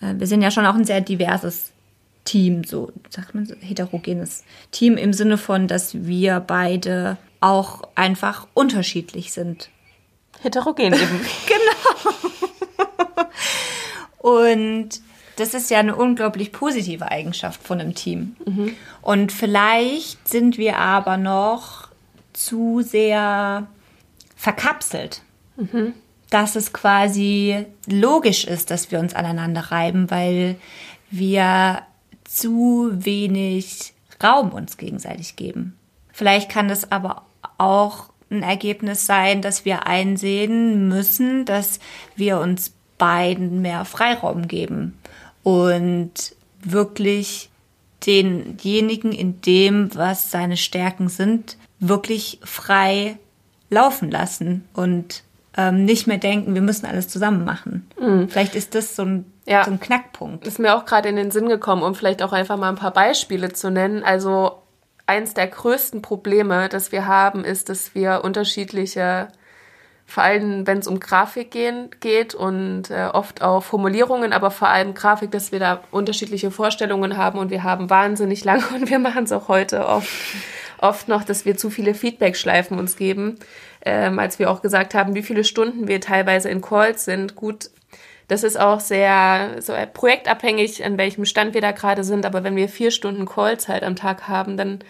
[0.00, 1.72] äh, wir sind ja schon auch ein sehr diverses
[2.24, 8.46] Team, so sagt man so, heterogenes Team im Sinne von, dass wir beide auch einfach
[8.54, 9.70] unterschiedlich sind.
[10.40, 11.20] Heterogen eben.
[11.48, 13.26] genau.
[14.18, 14.90] Und
[15.34, 18.36] das ist ja eine unglaublich positive Eigenschaft von einem Team.
[18.46, 18.76] Mhm.
[19.00, 21.88] Und vielleicht sind wir aber noch
[22.32, 23.66] zu sehr
[24.36, 25.22] verkapselt.
[25.56, 25.94] Mhm
[26.32, 30.56] dass es quasi logisch ist, dass wir uns aneinander reiben, weil
[31.10, 31.82] wir
[32.24, 33.92] zu wenig
[34.22, 35.76] Raum uns gegenseitig geben.
[36.10, 37.26] Vielleicht kann das aber
[37.58, 41.80] auch ein Ergebnis sein, dass wir einsehen müssen, dass
[42.16, 44.96] wir uns beiden mehr Freiraum geben
[45.42, 47.50] und wirklich
[48.06, 53.18] denjenigen in dem, was seine Stärken sind, wirklich frei
[53.68, 55.24] laufen lassen und
[55.56, 57.90] ähm, nicht mehr denken, wir müssen alles zusammen machen.
[58.00, 58.28] Mhm.
[58.28, 59.64] Vielleicht ist das so ein, ja.
[59.64, 60.46] so ein Knackpunkt.
[60.46, 62.92] Ist mir auch gerade in den Sinn gekommen, um vielleicht auch einfach mal ein paar
[62.92, 64.02] Beispiele zu nennen.
[64.02, 64.62] Also
[65.06, 69.28] eins der größten Probleme, das wir haben, ist, dass wir unterschiedliche,
[70.06, 74.68] vor allem wenn es um Grafik gehen, geht und äh, oft auch Formulierungen, aber vor
[74.68, 78.98] allem Grafik, dass wir da unterschiedliche Vorstellungen haben und wir haben wahnsinnig lange und wir
[78.98, 80.08] machen es auch heute oft,
[80.78, 83.38] oft noch, dass wir zu viele Feedback-Schleifen uns geben,
[83.84, 87.34] ähm, als wir auch gesagt haben, wie viele Stunden wir teilweise in Calls sind.
[87.34, 87.70] Gut,
[88.28, 92.24] das ist auch sehr so projektabhängig, an welchem Stand wir da gerade sind.
[92.24, 94.80] Aber wenn wir vier Stunden Callzeit am Tag haben, dann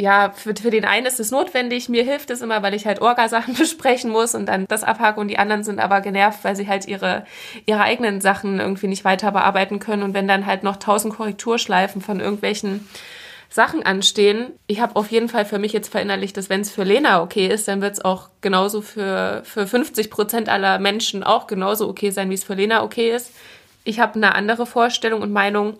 [0.00, 1.88] ja, für, für den einen ist es notwendig.
[1.88, 5.26] Mir hilft es immer, weil ich halt Orgasachen besprechen muss und dann das abhake und
[5.26, 7.26] die anderen sind aber genervt, weil sie halt ihre,
[7.66, 10.04] ihre eigenen Sachen irgendwie nicht weiter bearbeiten können.
[10.04, 12.88] Und wenn dann halt noch tausend Korrekturschleifen von irgendwelchen
[13.50, 14.52] Sachen anstehen.
[14.66, 17.46] Ich habe auf jeden Fall für mich jetzt verinnerlicht, dass wenn es für Lena okay
[17.46, 22.10] ist, dann wird es auch genauso für, für 50 Prozent aller Menschen auch genauso okay
[22.10, 23.32] sein, wie es für Lena okay ist.
[23.84, 25.78] Ich habe eine andere Vorstellung und Meinung.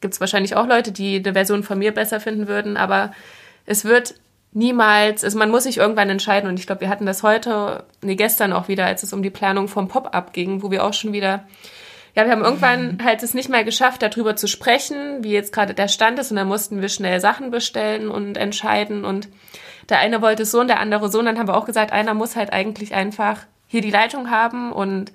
[0.00, 3.12] Gibt es wahrscheinlich auch Leute, die eine Version von mir besser finden würden, aber
[3.66, 4.14] es wird
[4.52, 8.14] niemals, also man muss sich irgendwann entscheiden und ich glaube, wir hatten das heute, nee,
[8.14, 11.12] gestern auch wieder, als es um die Planung vom Pop-up ging, wo wir auch schon
[11.12, 11.46] wieder
[12.14, 15.74] ja, wir haben irgendwann halt es nicht mehr geschafft, darüber zu sprechen, wie jetzt gerade
[15.74, 16.30] der Stand ist.
[16.30, 19.04] Und dann mussten wir schnell Sachen bestellen und entscheiden.
[19.04, 19.28] Und
[19.88, 21.18] der eine wollte so und der andere so.
[21.18, 24.72] Und dann haben wir auch gesagt, einer muss halt eigentlich einfach hier die Leitung haben
[24.72, 25.12] und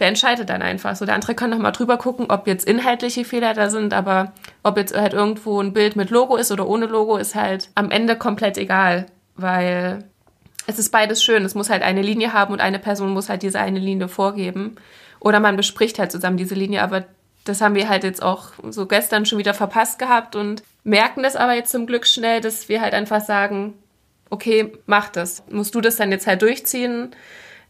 [0.00, 0.96] der entscheidet dann einfach.
[0.96, 4.78] So, der andere kann nochmal drüber gucken, ob jetzt inhaltliche Fehler da sind, aber ob
[4.78, 8.16] jetzt halt irgendwo ein Bild mit Logo ist oder ohne Logo, ist halt am Ende
[8.16, 10.04] komplett egal, weil
[10.66, 11.44] es ist beides schön.
[11.44, 14.76] Es muss halt eine Linie haben und eine Person muss halt diese eine Linie vorgeben.
[15.20, 17.04] Oder man bespricht halt zusammen diese Linie, aber
[17.44, 21.36] das haben wir halt jetzt auch so gestern schon wieder verpasst gehabt und merken das
[21.36, 23.74] aber jetzt zum Glück schnell, dass wir halt einfach sagen,
[24.30, 25.42] okay, mach das.
[25.50, 27.10] Musst du das dann jetzt halt durchziehen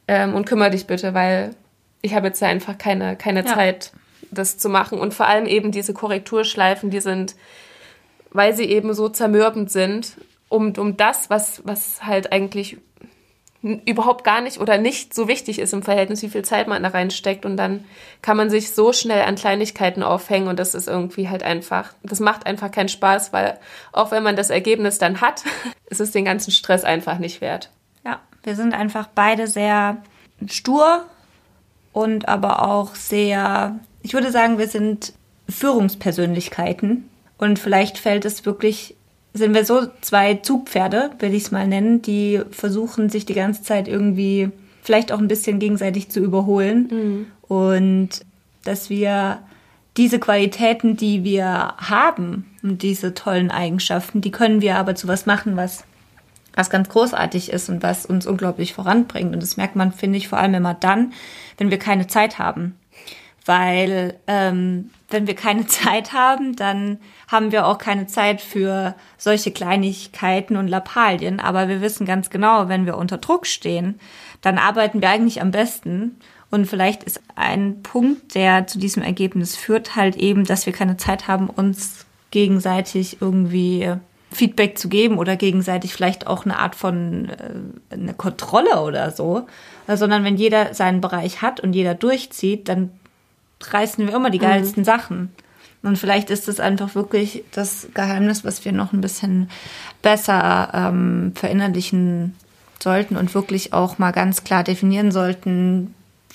[0.07, 1.55] ähm, und kümmere dich bitte, weil
[2.03, 3.55] ich habe jetzt einfach keine, keine ja.
[3.55, 3.93] Zeit,
[4.31, 4.99] das zu machen.
[4.99, 7.35] Und vor allem eben diese Korrekturschleifen, die sind,
[8.31, 10.17] weil sie eben so zermürbend sind,
[10.49, 12.79] um, um das, was, was halt eigentlich
[13.63, 16.89] überhaupt gar nicht oder nicht so wichtig ist im Verhältnis, wie viel Zeit man da
[16.89, 17.45] reinsteckt.
[17.45, 17.85] Und dann
[18.23, 22.21] kann man sich so schnell an Kleinigkeiten aufhängen und das ist irgendwie halt einfach, das
[22.21, 23.59] macht einfach keinen Spaß, weil
[23.93, 25.45] auch wenn man das Ergebnis dann hat,
[25.91, 27.71] ist es den ganzen Stress einfach nicht wert.
[28.05, 29.99] Ja, wir sind einfach beide sehr
[30.47, 31.05] stur
[31.93, 35.13] und aber auch sehr, ich würde sagen, wir sind
[35.51, 38.97] Führungspersönlichkeiten und vielleicht fällt es wirklich
[39.33, 43.63] sind wir so zwei Zugpferde, will ich es mal nennen, die versuchen, sich die ganze
[43.63, 44.51] Zeit irgendwie
[44.83, 46.89] vielleicht auch ein bisschen gegenseitig zu überholen.
[46.91, 47.27] Mhm.
[47.43, 48.09] Und
[48.65, 49.41] dass wir
[49.97, 55.27] diese Qualitäten, die wir haben und diese tollen Eigenschaften, die können wir aber zu was
[55.27, 55.85] machen, was,
[56.55, 59.35] was ganz großartig ist und was uns unglaublich voranbringt.
[59.35, 61.13] Und das merkt man, finde ich, vor allem immer dann,
[61.59, 62.75] wenn wir keine Zeit haben.
[63.47, 66.99] Weil ähm, wenn wir keine Zeit haben, dann
[67.29, 71.41] haben wir auch keine Zeit für solche Kleinigkeiten und Lappalien.
[71.41, 74.01] Aber wir wissen ganz genau, wenn wir unter Druck stehen,
[74.41, 76.17] dann arbeiten wir eigentlich am besten.
[76.51, 80.97] Und vielleicht ist ein Punkt, der zu diesem Ergebnis führt, halt eben, dass wir keine
[80.97, 83.95] Zeit haben, uns gegenseitig irgendwie
[84.33, 89.47] Feedback zu geben oder gegenseitig vielleicht auch eine Art von äh, eine Kontrolle oder so,
[89.89, 92.91] sondern wenn jeder seinen Bereich hat und jeder durchzieht, dann
[93.61, 94.87] reißen wir immer die geilsten mhm.
[94.87, 95.33] Sachen.
[95.83, 99.49] Und vielleicht ist es einfach wirklich das Geheimnis, was wir noch ein bisschen
[100.03, 102.35] besser ähm, verinnerlichen
[102.83, 105.95] sollten und wirklich auch mal ganz klar definieren sollten,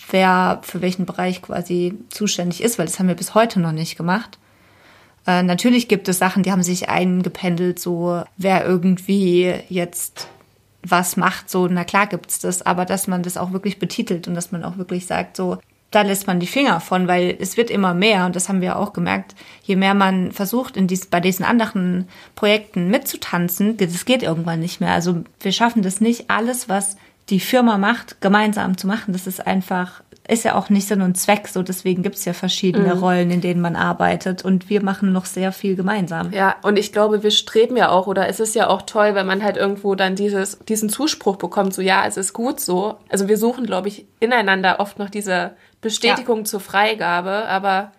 [0.10, 3.98] wer für welchen Bereich quasi zuständig ist, weil das haben wir bis heute noch nicht
[3.98, 4.38] gemacht.
[5.28, 10.28] Äh, natürlich gibt es Sachen, die haben sich eingependelt, so wer irgendwie jetzt
[10.88, 14.36] was macht, so, na klar gibt's das, aber dass man das auch wirklich betitelt und
[14.36, 15.58] dass man auch wirklich sagt, so,
[15.95, 18.77] da lässt man die Finger von, weil es wird immer mehr und das haben wir
[18.77, 19.34] auch gemerkt.
[19.63, 24.81] Je mehr man versucht, in dies, bei diesen anderen Projekten mitzutanzen, das geht irgendwann nicht
[24.81, 24.91] mehr.
[24.91, 26.97] Also wir schaffen das nicht, alles, was
[27.29, 29.13] die Firma macht, gemeinsam zu machen.
[29.13, 31.47] Das ist einfach, ist ja auch nicht Sinn und Zweck.
[31.47, 32.99] So deswegen gibt es ja verschiedene mhm.
[33.01, 36.34] Rollen, in denen man arbeitet und wir machen noch sehr viel gemeinsam.
[36.34, 39.25] Ja, und ich glaube, wir streben ja auch, oder es ist ja auch toll, wenn
[39.25, 42.97] man halt irgendwo dann dieses, diesen Zuspruch bekommt, so ja, es ist gut so.
[43.08, 45.51] Also wir suchen, glaube ich, ineinander oft noch diese
[45.86, 46.43] Bestätigung ja.
[46.45, 47.91] zur Freigabe, aber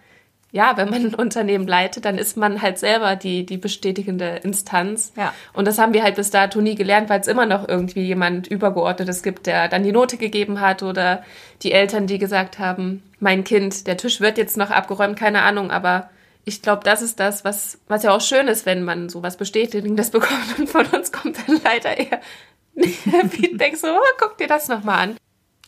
[0.50, 5.12] ja, wenn man ein Unternehmen leitet, dann ist man halt selber die, die bestätigende Instanz.
[5.16, 5.32] Ja.
[5.52, 8.48] Und das haben wir halt bis dato nie gelernt, weil es immer noch irgendwie jemand
[8.48, 11.22] Übergeordnetes gibt, der dann die Note gegeben hat oder
[11.62, 15.70] die Eltern, die gesagt haben, mein Kind, der Tisch wird jetzt noch abgeräumt, keine Ahnung,
[15.70, 16.10] aber
[16.44, 20.10] ich glaube, das ist das, was, was ja auch schön ist, wenn man sowas Bestätigendes
[20.16, 20.58] bekommt.
[20.58, 22.20] Und von uns kommt dann leider eher
[23.30, 25.16] Feedback so, oh, guck dir das nochmal an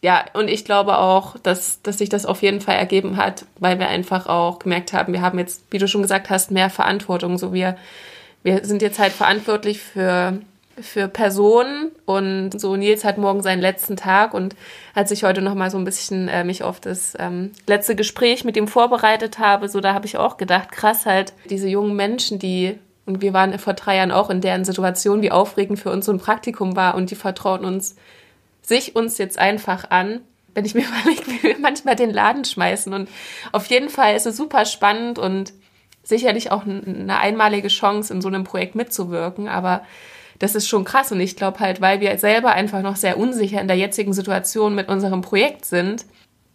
[0.01, 3.79] ja, und ich glaube auch, dass, dass sich das auf jeden Fall ergeben hat, weil
[3.81, 7.37] wir einfach auch gemerkt haben, wir haben jetzt, wie du schon gesagt hast, mehr Verantwortung.
[7.37, 7.77] So wir,
[8.45, 10.39] wir sind jetzt halt verantwortlich für,
[10.81, 14.55] für Personen und so Nils hat morgen seinen letzten Tag und
[14.95, 18.57] als ich heute nochmal so ein bisschen äh, mich auf das ähm, letzte Gespräch mit
[18.57, 22.79] ihm vorbereitet habe, so da habe ich auch gedacht, krass halt, diese jungen Menschen, die
[23.05, 26.13] und wir waren vor drei Jahren auch in deren Situation, wie aufregend für uns so
[26.13, 27.97] ein Praktikum war und die vertrauen uns
[28.69, 30.21] sich uns jetzt einfach an,
[30.55, 32.93] wenn ich mir überlege, wie wir manchmal den Laden schmeißen.
[32.93, 33.09] Und
[33.53, 35.53] auf jeden Fall ist es super spannend und
[36.03, 39.49] sicherlich auch eine einmalige Chance, in so einem Projekt mitzuwirken.
[39.49, 39.83] Aber
[40.39, 41.13] das ist schon krass.
[41.13, 44.75] Und ich glaube halt, weil wir selber einfach noch sehr unsicher in der jetzigen Situation
[44.75, 46.07] mit unserem Projekt sind,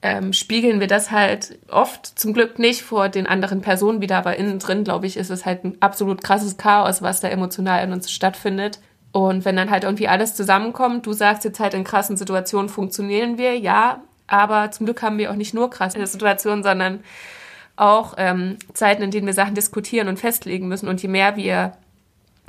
[0.01, 4.35] ähm, spiegeln wir das halt oft zum Glück nicht vor den anderen Personen wieder, aber
[4.35, 7.93] innen drin, glaube ich, ist es halt ein absolut krasses Chaos, was da emotional in
[7.93, 8.79] uns stattfindet.
[9.13, 13.37] Und wenn dann halt irgendwie alles zusammenkommt, du sagst jetzt halt in krassen Situationen funktionieren
[13.37, 17.03] wir, ja, aber zum Glück haben wir auch nicht nur krasse Situationen, sondern
[17.75, 20.87] auch ähm, Zeiten, in denen wir Sachen diskutieren und festlegen müssen.
[20.87, 21.73] Und je mehr wir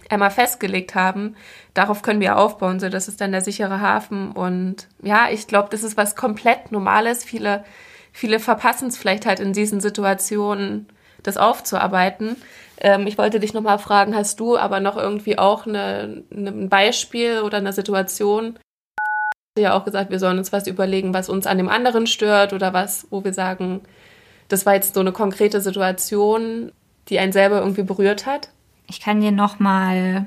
[0.09, 1.37] einmal festgelegt haben,
[1.75, 2.81] darauf können wir aufbauen.
[2.81, 4.33] So, das ist dann der sichere Hafen.
[4.33, 7.25] Und ja, ich glaube, das ist was komplett Normales.
[7.25, 7.65] Viele,
[8.13, 10.87] viele verpassen es vielleicht halt in diesen Situationen,
[11.23, 12.37] das aufzuarbeiten.
[12.85, 16.69] Ähm, ich wollte dich nochmal fragen, hast du aber noch irgendwie auch eine, eine, ein
[16.69, 18.59] Beispiel oder eine Situation?
[19.57, 22.53] Du ja auch gesagt, wir sollen uns was überlegen, was uns an dem anderen stört
[22.53, 23.81] oder was, wo wir sagen,
[24.49, 26.73] das war jetzt so eine konkrete Situation,
[27.09, 28.51] die einen selber irgendwie berührt hat.
[28.87, 30.27] Ich kann dir nochmal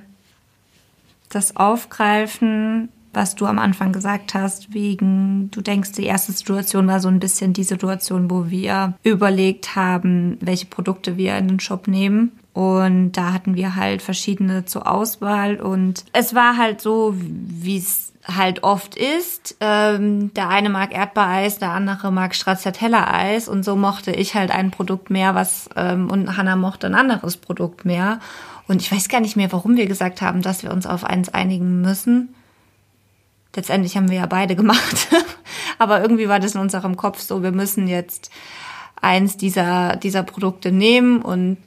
[1.29, 6.99] das aufgreifen, was du am Anfang gesagt hast, wegen, du denkst, die erste Situation war
[6.99, 11.87] so ein bisschen die Situation, wo wir überlegt haben, welche Produkte wir in den Shop
[11.87, 12.31] nehmen.
[12.57, 15.57] Und da hatten wir halt verschiedene zur Auswahl.
[15.57, 19.57] Und es war halt so, wie es halt oft ist.
[19.59, 23.47] Ähm, der eine mag Erdbeereis, der andere mag Stracciatella-Eis.
[23.47, 27.37] Und so mochte ich halt ein Produkt mehr, was ähm, und Hannah mochte ein anderes
[27.37, 28.19] Produkt mehr.
[28.67, 31.29] Und ich weiß gar nicht mehr, warum wir gesagt haben, dass wir uns auf eins
[31.29, 32.33] einigen müssen.
[33.55, 35.09] Letztendlich haben wir ja beide gemacht.
[35.77, 38.31] Aber irgendwie war das in unserem Kopf so, wir müssen jetzt
[38.99, 41.57] eins dieser, dieser Produkte nehmen und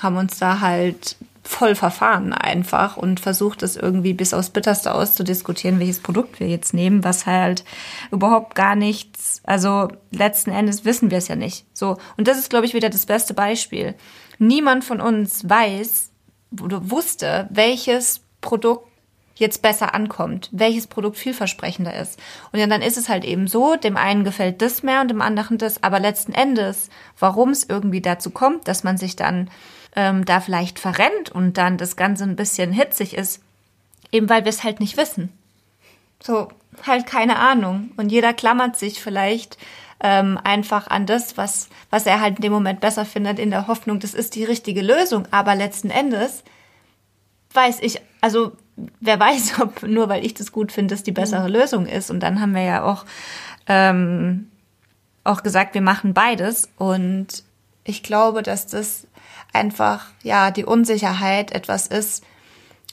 [0.00, 5.80] haben uns da halt voll verfahren einfach und versucht es irgendwie bis aufs Bitterste auszudiskutieren,
[5.80, 7.64] welches Produkt wir jetzt nehmen, was halt
[8.10, 11.64] überhaupt gar nichts, also letzten Endes wissen wir es ja nicht.
[11.72, 11.96] So.
[12.16, 13.94] Und das ist, glaube ich, wieder das beste Beispiel.
[14.38, 16.10] Niemand von uns weiß
[16.62, 18.86] oder wusste, welches Produkt
[19.34, 22.20] jetzt besser ankommt, welches Produkt vielversprechender ist.
[22.52, 25.22] Und ja, dann ist es halt eben so, dem einen gefällt das mehr und dem
[25.22, 29.50] anderen das, aber letzten Endes, warum es irgendwie dazu kommt, dass man sich dann
[29.96, 33.42] ähm, da vielleicht verrennt und dann das Ganze ein bisschen hitzig ist,
[34.12, 35.32] eben weil wir es halt nicht wissen.
[36.22, 36.48] So,
[36.86, 37.90] halt keine Ahnung.
[37.96, 39.58] Und jeder klammert sich vielleicht
[40.00, 43.66] ähm, einfach an das, was, was er halt in dem Moment besser findet, in der
[43.66, 45.26] Hoffnung, das ist die richtige Lösung.
[45.30, 46.42] Aber letzten Endes
[47.52, 48.52] weiß ich, also
[49.00, 51.54] wer weiß, ob nur weil ich das gut finde, das die bessere mhm.
[51.54, 52.10] Lösung ist.
[52.10, 53.04] Und dann haben wir ja auch,
[53.66, 54.48] ähm,
[55.24, 56.68] auch gesagt, wir machen beides.
[56.76, 57.44] Und
[57.84, 59.06] ich glaube, dass das
[59.52, 62.24] einfach, ja, die Unsicherheit etwas ist,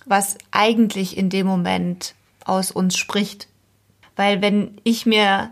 [0.06, 2.16] was eigentlich in dem Moment
[2.46, 3.48] aus uns spricht.
[4.16, 5.52] Weil wenn ich mir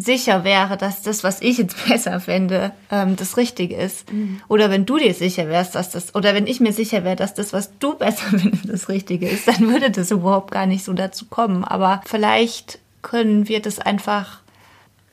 [0.00, 4.10] sicher wäre, dass das, was ich jetzt besser fände, ähm, das Richtige ist.
[4.12, 4.40] Mhm.
[4.48, 7.34] Oder wenn du dir sicher wärst, dass das, oder wenn ich mir sicher wäre, dass
[7.34, 10.92] das, was du besser findest, das Richtige ist, dann würde das überhaupt gar nicht so
[10.92, 11.64] dazu kommen.
[11.64, 14.39] Aber vielleicht können wir das einfach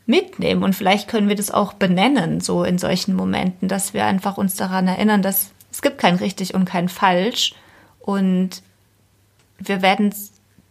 [0.07, 4.37] mitnehmen und vielleicht können wir das auch benennen, so in solchen Momenten, dass wir einfach
[4.37, 7.53] uns daran erinnern, dass es gibt kein richtig und kein falsch
[7.99, 8.61] und
[9.59, 10.13] wir werden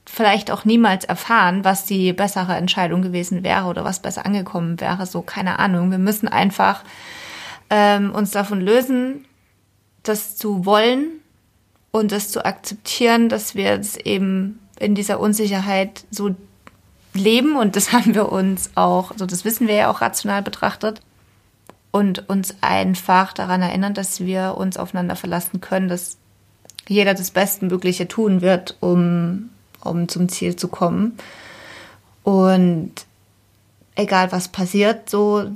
[0.06, 5.04] vielleicht auch niemals erfahren, was die bessere Entscheidung gewesen wäre oder was besser angekommen wäre.
[5.04, 5.90] So, keine Ahnung.
[5.90, 6.84] Wir müssen einfach
[7.70, 9.26] ähm, uns davon lösen,
[10.04, 11.20] das zu wollen
[11.90, 16.34] und das zu akzeptieren, dass wir es eben in dieser Unsicherheit so
[17.16, 21.00] leben und das haben wir uns auch, so das wissen wir ja auch rational betrachtet
[21.90, 26.18] und uns einfach daran erinnern, dass wir uns aufeinander verlassen können, dass
[26.88, 29.50] jeder das Bestmögliche tun wird, um,
[29.82, 31.16] um zum Ziel zu kommen.
[32.22, 32.92] Und
[33.94, 35.50] egal was passiert, so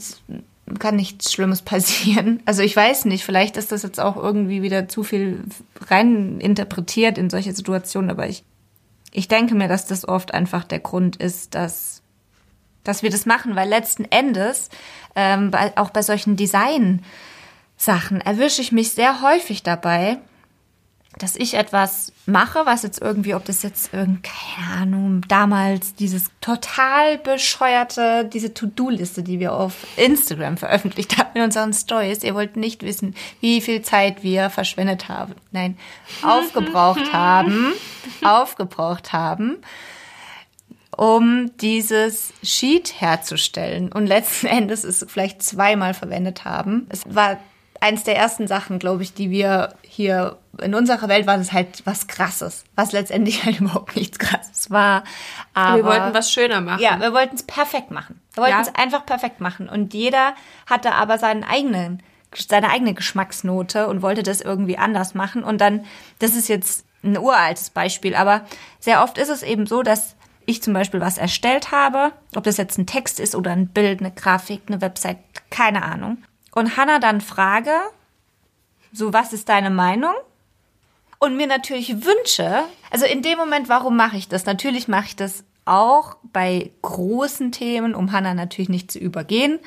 [0.79, 2.41] kann nichts Schlimmes passieren.
[2.47, 5.45] Also ich weiß nicht, vielleicht ist das jetzt auch irgendwie wieder zu viel
[5.89, 8.45] rein interpretiert in solche Situationen, aber ich,
[9.13, 12.03] ich denke mir, dass das oft einfach der Grund ist, dass,
[12.85, 14.69] dass wir das machen, weil letzten Endes,
[15.15, 20.19] ähm, auch bei solchen Design-Sachen, erwische ich mich sehr häufig dabei,
[21.19, 26.31] dass ich etwas mache, was jetzt irgendwie, ob das jetzt irgendwie, keine Ahnung, damals dieses
[26.41, 32.23] total bescheuerte, diese To-Do-Liste, die wir auf Instagram veröffentlicht haben in unseren Stories.
[32.23, 35.35] Ihr wollt nicht wissen, wie viel Zeit wir verschwendet haben.
[35.51, 35.77] Nein,
[36.23, 37.73] aufgebraucht haben,
[38.23, 39.57] aufgebraucht haben,
[40.97, 46.87] um dieses Sheet herzustellen und letzten Endes es vielleicht zweimal verwendet haben.
[46.89, 47.39] Es war
[47.81, 51.83] eins der ersten Sachen, glaube ich, die wir hier in unserer Welt war das halt
[51.87, 55.05] was Krasses, was letztendlich halt überhaupt nichts Krasses war.
[55.55, 56.83] Aber wir wollten was schöner machen.
[56.83, 58.21] Ja, wir wollten es perfekt machen.
[58.35, 58.75] Wir wollten es ja.
[58.75, 59.69] einfach perfekt machen.
[59.69, 60.35] Und jeder
[60.67, 62.03] hatte aber seinen eigenen,
[62.37, 65.43] seine eigene Geschmacksnote und wollte das irgendwie anders machen.
[65.43, 65.85] Und dann,
[66.19, 68.45] das ist jetzt ein uraltes Beispiel, aber
[68.79, 72.59] sehr oft ist es eben so, dass ich zum Beispiel was erstellt habe, ob das
[72.59, 75.19] jetzt ein Text ist oder ein Bild, eine Grafik, eine Website,
[75.49, 76.19] keine Ahnung
[76.53, 77.73] und Hannah dann frage,
[78.93, 80.15] so was ist deine Meinung?
[81.19, 84.47] Und mir natürlich wünsche, also in dem Moment, warum mache ich das?
[84.47, 89.59] Natürlich mache ich das auch bei großen Themen, um Hannah natürlich nicht zu übergehen.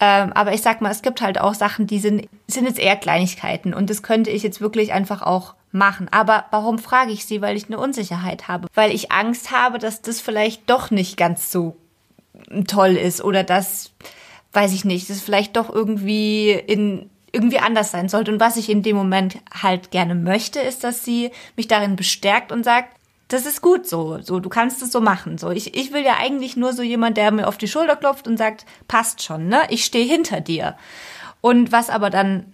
[0.00, 2.96] Ähm, aber ich sag mal, es gibt halt auch Sachen, die sind, sind jetzt eher
[2.96, 6.08] Kleinigkeiten und das könnte ich jetzt wirklich einfach auch machen.
[6.10, 7.42] Aber warum frage ich sie?
[7.42, 8.68] Weil ich eine Unsicherheit habe.
[8.74, 11.76] Weil ich Angst habe, dass das vielleicht doch nicht ganz so
[12.66, 13.92] toll ist oder dass
[14.52, 18.30] weiß ich nicht, das vielleicht doch irgendwie in irgendwie anders sein sollte.
[18.30, 22.52] Und was ich in dem Moment halt gerne möchte, ist, dass sie mich darin bestärkt
[22.52, 22.94] und sagt,
[23.28, 25.38] das ist gut so, so, du kannst es so machen.
[25.38, 28.28] So, ich, ich will ja eigentlich nur so jemand, der mir auf die Schulter klopft
[28.28, 29.62] und sagt, passt schon, ne?
[29.70, 30.76] Ich stehe hinter dir.
[31.40, 32.52] Und was aber dann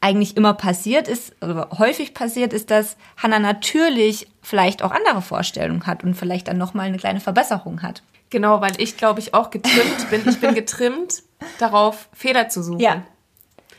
[0.00, 5.86] eigentlich immer passiert ist, oder häufig passiert, ist, dass Hannah natürlich vielleicht auch andere Vorstellungen
[5.86, 8.02] hat und vielleicht dann nochmal eine kleine Verbesserung hat.
[8.30, 10.22] Genau, weil ich glaube ich auch getrimmt bin.
[10.28, 11.22] Ich bin getrimmt
[11.58, 12.80] darauf, Fehler zu suchen.
[12.80, 13.02] Ja.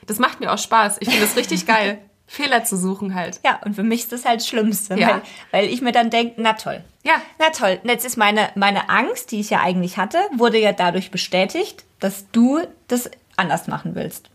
[0.08, 0.98] Das macht mir auch Spaß.
[1.02, 2.00] Ich finde das richtig geil.
[2.26, 3.40] Fehler zu suchen halt.
[3.44, 5.08] Ja, und für mich ist das halt das Schlimmste, ja.
[5.08, 5.22] weil,
[5.52, 6.84] weil ich mir dann denke, na toll.
[7.04, 7.16] Ja.
[7.40, 7.80] Na toll.
[7.82, 11.86] Und jetzt ist meine, meine Angst, die ich ja eigentlich hatte, wurde ja dadurch bestätigt,
[12.00, 14.30] dass du das anders machen willst.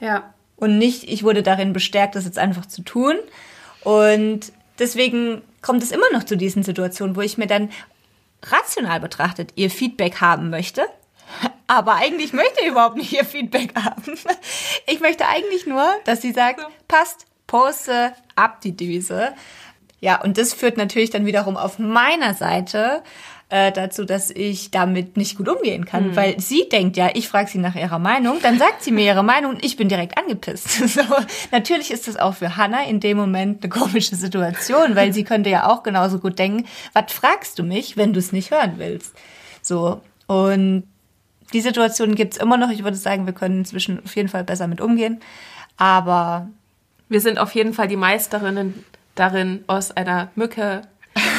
[0.00, 0.32] Ja.
[0.56, 3.16] Und nicht, ich wurde darin bestärkt, das jetzt einfach zu tun.
[3.82, 7.70] Und deswegen kommt es immer noch zu diesen Situationen, wo ich mir dann
[8.50, 10.82] rational betrachtet ihr Feedback haben möchte.
[11.66, 14.18] Aber eigentlich möchte ich überhaupt nicht ihr Feedback haben.
[14.86, 19.34] Ich möchte eigentlich nur, dass sie sagt, passt, poste, ab die Düse.
[20.04, 23.02] Ja, und das führt natürlich dann wiederum auf meiner Seite
[23.48, 26.16] äh, dazu, dass ich damit nicht gut umgehen kann, mhm.
[26.16, 29.22] weil sie denkt ja, ich frage sie nach ihrer Meinung, dann sagt sie mir ihre
[29.22, 30.68] Meinung und ich bin direkt angepisst.
[30.94, 31.00] So,
[31.52, 35.48] natürlich ist das auch für Hannah in dem Moment eine komische Situation, weil sie könnte
[35.48, 39.14] ja auch genauso gut denken, was fragst du mich, wenn du es nicht hören willst?
[39.62, 40.82] So, und
[41.54, 42.68] die Situation gibt's immer noch.
[42.68, 45.20] Ich würde sagen, wir können inzwischen auf jeden Fall besser mit umgehen.
[45.78, 46.50] Aber
[47.08, 48.84] wir sind auf jeden Fall die Meisterinnen
[49.14, 50.82] darin, aus einer Mücke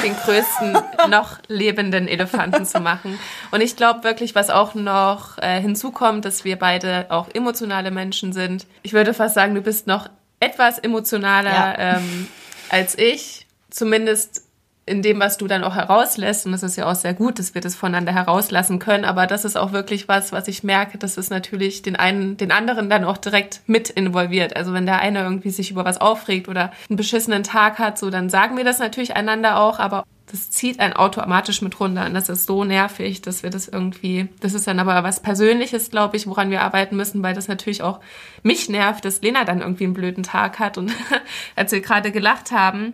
[0.04, 0.78] den größten
[1.10, 3.20] noch lebenden Elefanten zu machen.
[3.52, 8.34] Und ich glaube wirklich, was auch noch äh, hinzukommt, dass wir beide auch emotionale Menschen
[8.34, 8.66] sind.
[8.84, 10.10] Ich würde fast sagen, du bist noch
[10.40, 11.98] etwas emotionaler ja.
[11.98, 12.28] ähm,
[12.70, 13.48] als ich.
[13.70, 14.45] Zumindest
[14.88, 17.56] in dem, was du dann auch herauslässt, und das ist ja auch sehr gut, dass
[17.56, 21.18] wir das voneinander herauslassen können, aber das ist auch wirklich was, was ich merke, dass
[21.18, 24.56] es natürlich den einen, den anderen dann auch direkt mit involviert.
[24.56, 28.12] Also wenn der eine irgendwie sich über was aufregt oder einen beschissenen Tag hat, so
[28.12, 32.14] dann sagen wir das natürlich einander auch, aber das zieht einen automatisch mit runter und
[32.14, 36.18] das ist so nervig, dass wir das irgendwie, das ist dann aber was Persönliches, glaube
[36.18, 38.00] ich, woran wir arbeiten müssen, weil das natürlich auch
[38.44, 40.92] mich nervt, dass Lena dann irgendwie einen blöden Tag hat und
[41.56, 42.94] als wir gerade gelacht haben,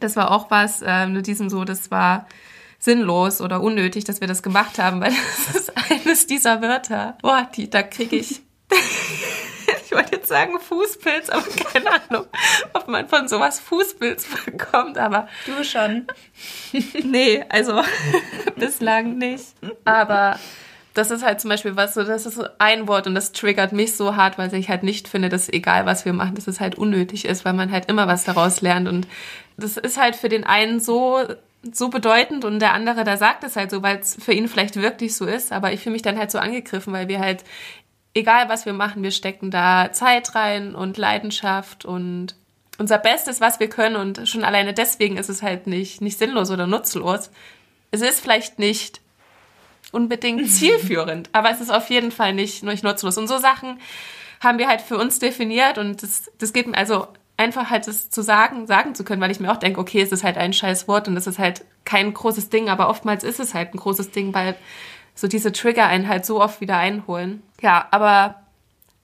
[0.00, 2.26] das war auch was, äh, mit diesem so, das war
[2.78, 5.12] sinnlos oder unnötig, dass wir das gemacht haben, weil
[5.46, 7.16] das ist eines dieser Wörter.
[7.22, 8.42] Boah, die, da kriege ich,
[9.84, 12.26] ich wollte jetzt sagen Fußpilz, aber keine Ahnung,
[12.74, 15.28] ob man von sowas Fußpilz bekommt, aber.
[15.46, 16.06] Du schon.
[17.02, 17.82] nee, also
[18.56, 19.54] bislang nicht.
[19.84, 20.38] Aber
[20.96, 23.94] das ist halt zum Beispiel was so, das ist ein Wort und das triggert mich
[23.94, 26.76] so hart, weil ich halt nicht finde, dass egal was wir machen, dass es halt
[26.76, 28.88] unnötig ist, weil man halt immer was daraus lernt.
[28.88, 29.06] Und
[29.56, 31.20] das ist halt für den einen so
[31.72, 34.76] so bedeutend und der andere, da sagt es halt so, weil es für ihn vielleicht
[34.76, 37.42] wirklich so ist, aber ich fühle mich dann halt so angegriffen, weil wir halt,
[38.14, 42.36] egal was wir machen, wir stecken da Zeit rein und Leidenschaft und
[42.78, 43.96] unser Bestes, was wir können.
[43.96, 47.30] Und schon alleine deswegen ist es halt nicht, nicht sinnlos oder nutzlos.
[47.90, 49.00] Es ist vielleicht nicht
[49.96, 53.18] unbedingt zielführend, aber es ist auf jeden Fall nicht, nicht nutzlos.
[53.18, 53.80] Und so Sachen
[54.40, 58.10] haben wir halt für uns definiert und das, das geht mir also einfach halt das
[58.10, 60.52] zu sagen, sagen zu können, weil ich mir auch denke, okay, es ist halt ein
[60.52, 63.78] scheiß Wort und es ist halt kein großes Ding, aber oftmals ist es halt ein
[63.78, 64.56] großes Ding, weil
[65.14, 67.42] so diese Trigger einen halt so oft wieder einholen.
[67.60, 68.45] Ja, aber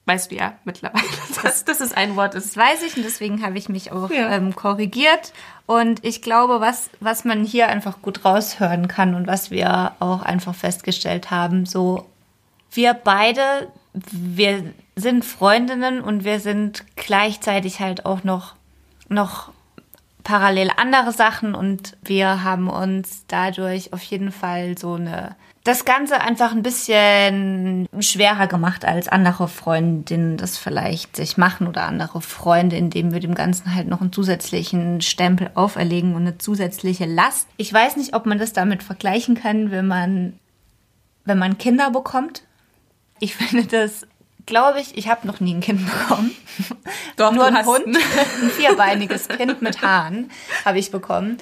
[0.05, 1.03] weißt du ja mittlerweile,
[1.43, 2.55] dass das ist ein Wort ist.
[2.55, 4.29] Das weiß ich und deswegen habe ich mich auch ja.
[4.31, 5.33] ähm, korrigiert.
[5.65, 10.21] Und ich glaube, was, was man hier einfach gut raushören kann und was wir auch
[10.21, 12.09] einfach festgestellt haben, so
[12.71, 18.55] wir beide, wir sind Freundinnen und wir sind gleichzeitig halt auch noch,
[19.07, 19.51] noch
[20.23, 26.19] parallel andere Sachen und wir haben uns dadurch auf jeden Fall so eine das Ganze
[26.19, 32.75] einfach ein bisschen schwerer gemacht, als andere Freundinnen das vielleicht sich machen oder andere Freunde,
[32.75, 37.47] indem wir dem Ganzen halt noch einen zusätzlichen Stempel auferlegen und eine zusätzliche Last.
[37.55, 40.33] Ich weiß nicht, ob man das damit vergleichen kann, wenn man,
[41.23, 42.43] wenn man Kinder bekommt.
[43.19, 44.05] Ich finde das
[44.45, 46.31] glaube ich, ich habe noch nie ein Kind bekommen.
[47.15, 50.29] Doch, nur ein Hund, ein vierbeiniges Kind mit Haaren
[50.65, 51.37] habe ich bekommen.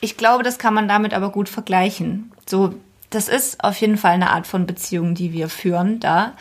[0.00, 2.32] Ich glaube, das kann man damit aber gut vergleichen.
[2.46, 2.74] So
[3.14, 6.32] das ist auf jeden Fall eine Art von Beziehung, die wir führen da.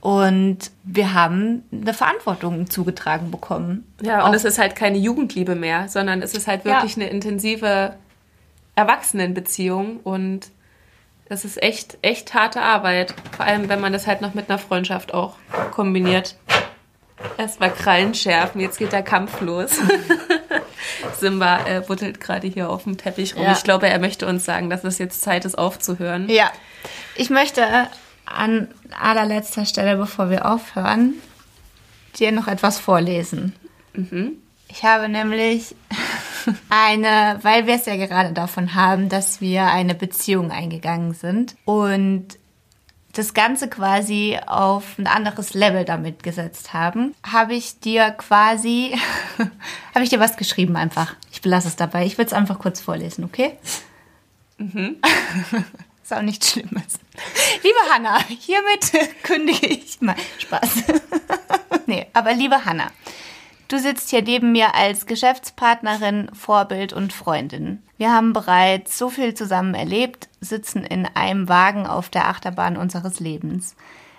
[0.00, 3.92] Und wir haben eine Verantwortung zugetragen bekommen.
[4.02, 7.02] Ja, und Auch es ist halt keine Jugendliebe mehr, sondern es ist halt wirklich ja.
[7.02, 7.96] eine intensive
[8.76, 10.50] Erwachsenenbeziehung und
[11.28, 13.14] es ist echt, echt harte Arbeit.
[13.36, 15.34] Vor allem, wenn man das halt noch mit einer Freundschaft auch
[15.72, 16.36] kombiniert.
[17.38, 19.80] Erstmal Krallen schärfen, jetzt geht der Kampf los.
[21.18, 23.44] Simba äh, buddelt gerade hier auf dem Teppich rum.
[23.44, 23.52] Ja.
[23.52, 26.28] Ich glaube, er möchte uns sagen, dass es jetzt Zeit ist, aufzuhören.
[26.28, 26.50] Ja.
[27.14, 27.88] Ich möchte
[28.24, 28.68] an
[28.98, 31.14] allerletzter Stelle, bevor wir aufhören,
[32.18, 33.54] dir noch etwas vorlesen.
[33.94, 34.32] Mhm.
[34.68, 35.74] Ich habe nämlich
[36.70, 42.26] eine, weil wir es ja gerade davon haben, dass wir eine Beziehung eingegangen sind und
[43.18, 48.98] das Ganze quasi auf ein anderes Level damit gesetzt haben, habe ich dir quasi,
[49.94, 51.14] habe ich dir was geschrieben einfach.
[51.32, 52.04] Ich belasse es dabei.
[52.06, 53.58] Ich will es einfach kurz vorlesen, okay?
[54.58, 54.96] Mhm.
[56.02, 57.00] Ist auch nichts Schlimmes.
[57.62, 60.14] Liebe Hanna, hiermit kündige ich mal.
[60.38, 60.84] Spaß.
[61.86, 62.92] nee, aber liebe Hanna,
[63.68, 67.82] Du sitzt hier neben mir als Geschäftspartnerin, Vorbild und Freundin.
[67.98, 73.20] Wir haben bereits so viel zusammen erlebt, sitzen in einem Wagen auf der Achterbahn unseres
[73.20, 73.74] Lebens.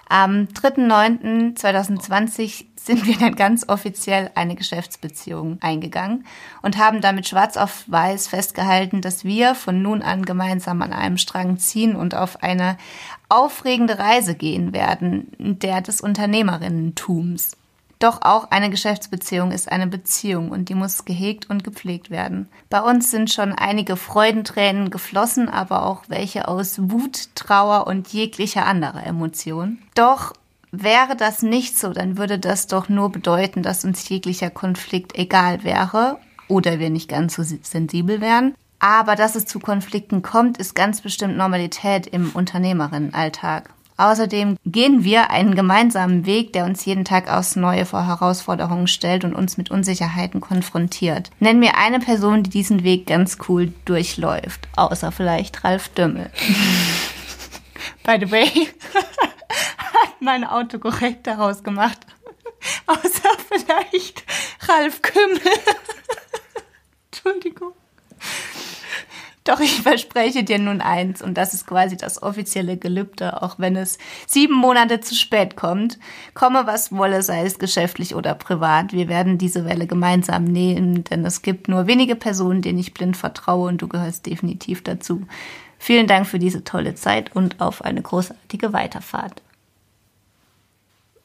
[0.10, 6.26] Am 3.9.2020 sind wir dann ganz offiziell eine Geschäftsbeziehung eingegangen
[6.62, 11.18] und haben damit schwarz auf weiß festgehalten, dass wir von nun an gemeinsam an einem
[11.18, 12.78] Strang ziehen und auf eine
[13.28, 17.58] aufregende Reise gehen werden, der des Unternehmerinnentums.
[18.00, 22.48] Doch auch eine Geschäftsbeziehung ist eine Beziehung und die muss gehegt und gepflegt werden.
[22.70, 28.66] Bei uns sind schon einige Freudentränen geflossen, aber auch welche aus Wut, Trauer und jeglicher
[28.66, 29.80] anderer Emotion.
[29.96, 30.34] Doch
[30.72, 35.64] wäre das nicht so, dann würde das doch nur bedeuten, dass uns jeglicher Konflikt egal
[35.64, 38.54] wäre oder wir nicht ganz so sensibel wären.
[38.80, 43.74] Aber dass es zu Konflikten kommt, ist ganz bestimmt Normalität im Unternehmerinnenalltag.
[43.98, 49.34] Außerdem gehen wir einen gemeinsamen Weg, der uns jeden Tag aus neue Herausforderungen stellt und
[49.34, 51.32] uns mit Unsicherheiten konfrontiert.
[51.40, 54.68] Nenn mir eine Person, die diesen Weg ganz cool durchläuft.
[54.76, 56.30] Außer vielleicht Ralf Dümmel.
[58.04, 58.48] By the way,
[58.94, 61.98] hat mein Auto korrekt daraus gemacht.
[62.86, 64.24] Außer vielleicht
[64.68, 65.42] Ralf Kümmel.
[67.12, 67.74] Entschuldigung.
[69.48, 73.78] Doch ich verspreche dir nun eins, und das ist quasi das offizielle Gelübde, auch wenn
[73.78, 75.98] es sieben Monate zu spät kommt.
[76.34, 78.92] Komme, was wolle, sei es geschäftlich oder privat.
[78.92, 83.16] Wir werden diese Welle gemeinsam nehmen, denn es gibt nur wenige Personen, denen ich blind
[83.16, 85.26] vertraue, und du gehörst definitiv dazu.
[85.80, 89.42] Vielen Dank für diese tolle Zeit und auf eine großartige Weiterfahrt.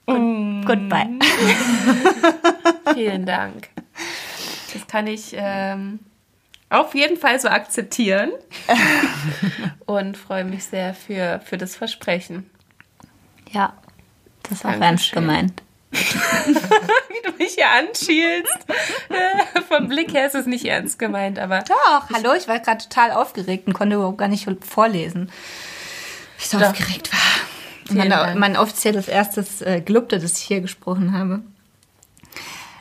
[0.06, 0.64] Und mm.
[0.64, 1.18] goodbye.
[2.94, 3.68] Vielen Dank.
[4.72, 5.34] Das kann ich.
[5.36, 5.98] Ähm
[6.72, 8.32] auf jeden Fall so akzeptieren.
[9.86, 12.50] und freue mich sehr für, für das Versprechen.
[13.50, 13.74] Ja,
[14.42, 15.62] das ist auch ernst gemeint.
[15.92, 18.66] Wie du mich hier anschielst.
[19.68, 21.60] Vom Blick her ist es nicht ernst gemeint, aber.
[21.60, 25.26] Doch, hallo, ich war gerade total aufgeregt und konnte überhaupt gar nicht vorlesen.
[25.26, 26.70] Wie ich so Doch.
[26.70, 27.94] aufgeregt war.
[27.94, 31.42] Mein, mein offizielles erstes äh, Gelübde, das ich hier gesprochen habe.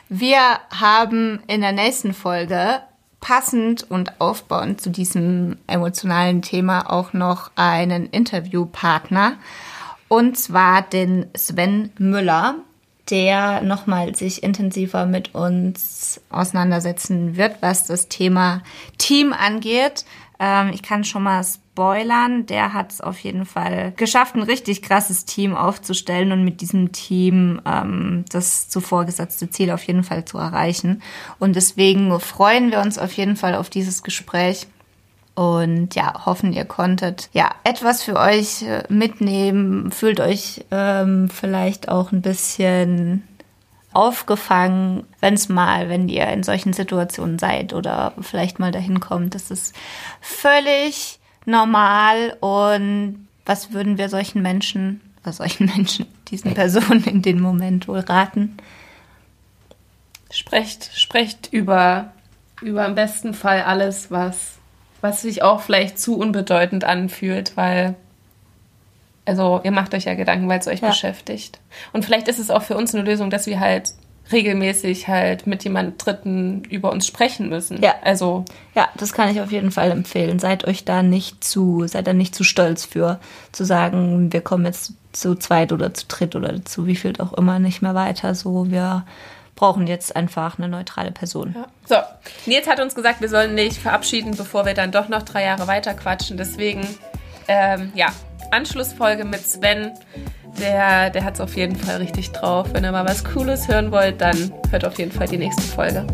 [0.08, 2.80] Wir haben in der nächsten Folge
[3.22, 9.38] passend und aufbauend zu diesem emotionalen Thema auch noch einen Interviewpartner
[10.08, 12.56] und zwar den Sven Müller,
[13.08, 18.62] der nochmal sich intensiver mit uns auseinandersetzen wird, was das Thema
[18.98, 20.04] Team angeht,
[20.42, 24.82] Ähm, ich kann schon mal spoilern, der hat es auf jeden Fall geschafft, ein richtig
[24.82, 30.26] krasses Team aufzustellen und mit diesem Team ähm, das zuvor gesetzte Ziel auf jeden Fall
[30.26, 31.02] zu erreichen.
[31.38, 34.66] Und deswegen freuen wir uns auf jeden Fall auf dieses Gespräch.
[35.34, 39.90] Und ja, hoffen, ihr konntet ja etwas für euch äh, mitnehmen.
[39.90, 43.26] Fühlt euch ähm, vielleicht auch ein bisschen
[43.94, 49.34] aufgefangen, wenn es mal, wenn ihr in solchen Situationen seid oder vielleicht mal dahin kommt.
[49.34, 49.74] Das ist
[50.20, 57.40] völlig normal und was würden wir solchen Menschen, oder solchen Menschen, diesen Personen in dem
[57.40, 58.56] Moment wohl raten?
[60.30, 62.12] Sprecht, sprecht über,
[62.62, 64.58] über im besten Fall alles, was,
[65.00, 67.96] was sich auch vielleicht zu unbedeutend anfühlt, weil
[69.24, 70.88] also ihr macht euch ja Gedanken, weil es euch ja.
[70.88, 71.60] beschäftigt.
[71.92, 73.92] Und vielleicht ist es auch für uns eine Lösung, dass wir halt
[74.30, 77.82] regelmäßig halt mit jemand Dritten über uns sprechen müssen.
[77.82, 77.94] Ja.
[78.02, 78.44] Also.
[78.74, 80.38] Ja, das kann ich auf jeden Fall empfehlen.
[80.38, 83.18] Seid euch da nicht zu, seid da nicht zu stolz für,
[83.50, 87.32] zu sagen, wir kommen jetzt zu zweit oder zu dritt oder zu wie viel auch
[87.34, 88.34] immer nicht mehr weiter.
[88.34, 89.04] So, wir
[89.54, 91.54] brauchen jetzt einfach eine neutrale Person.
[91.54, 91.66] Ja.
[91.86, 95.44] So, Nils hat uns gesagt, wir sollen nicht verabschieden, bevor wir dann doch noch drei
[95.44, 96.36] Jahre weiter quatschen.
[96.36, 96.86] Deswegen,
[97.48, 98.08] ähm, ja,
[98.52, 99.92] Anschlussfolge mit Sven.
[100.60, 102.68] Der, der hat es auf jeden Fall richtig drauf.
[102.72, 106.06] Wenn ihr mal was Cooles hören wollt, dann hört auf jeden Fall die nächste Folge.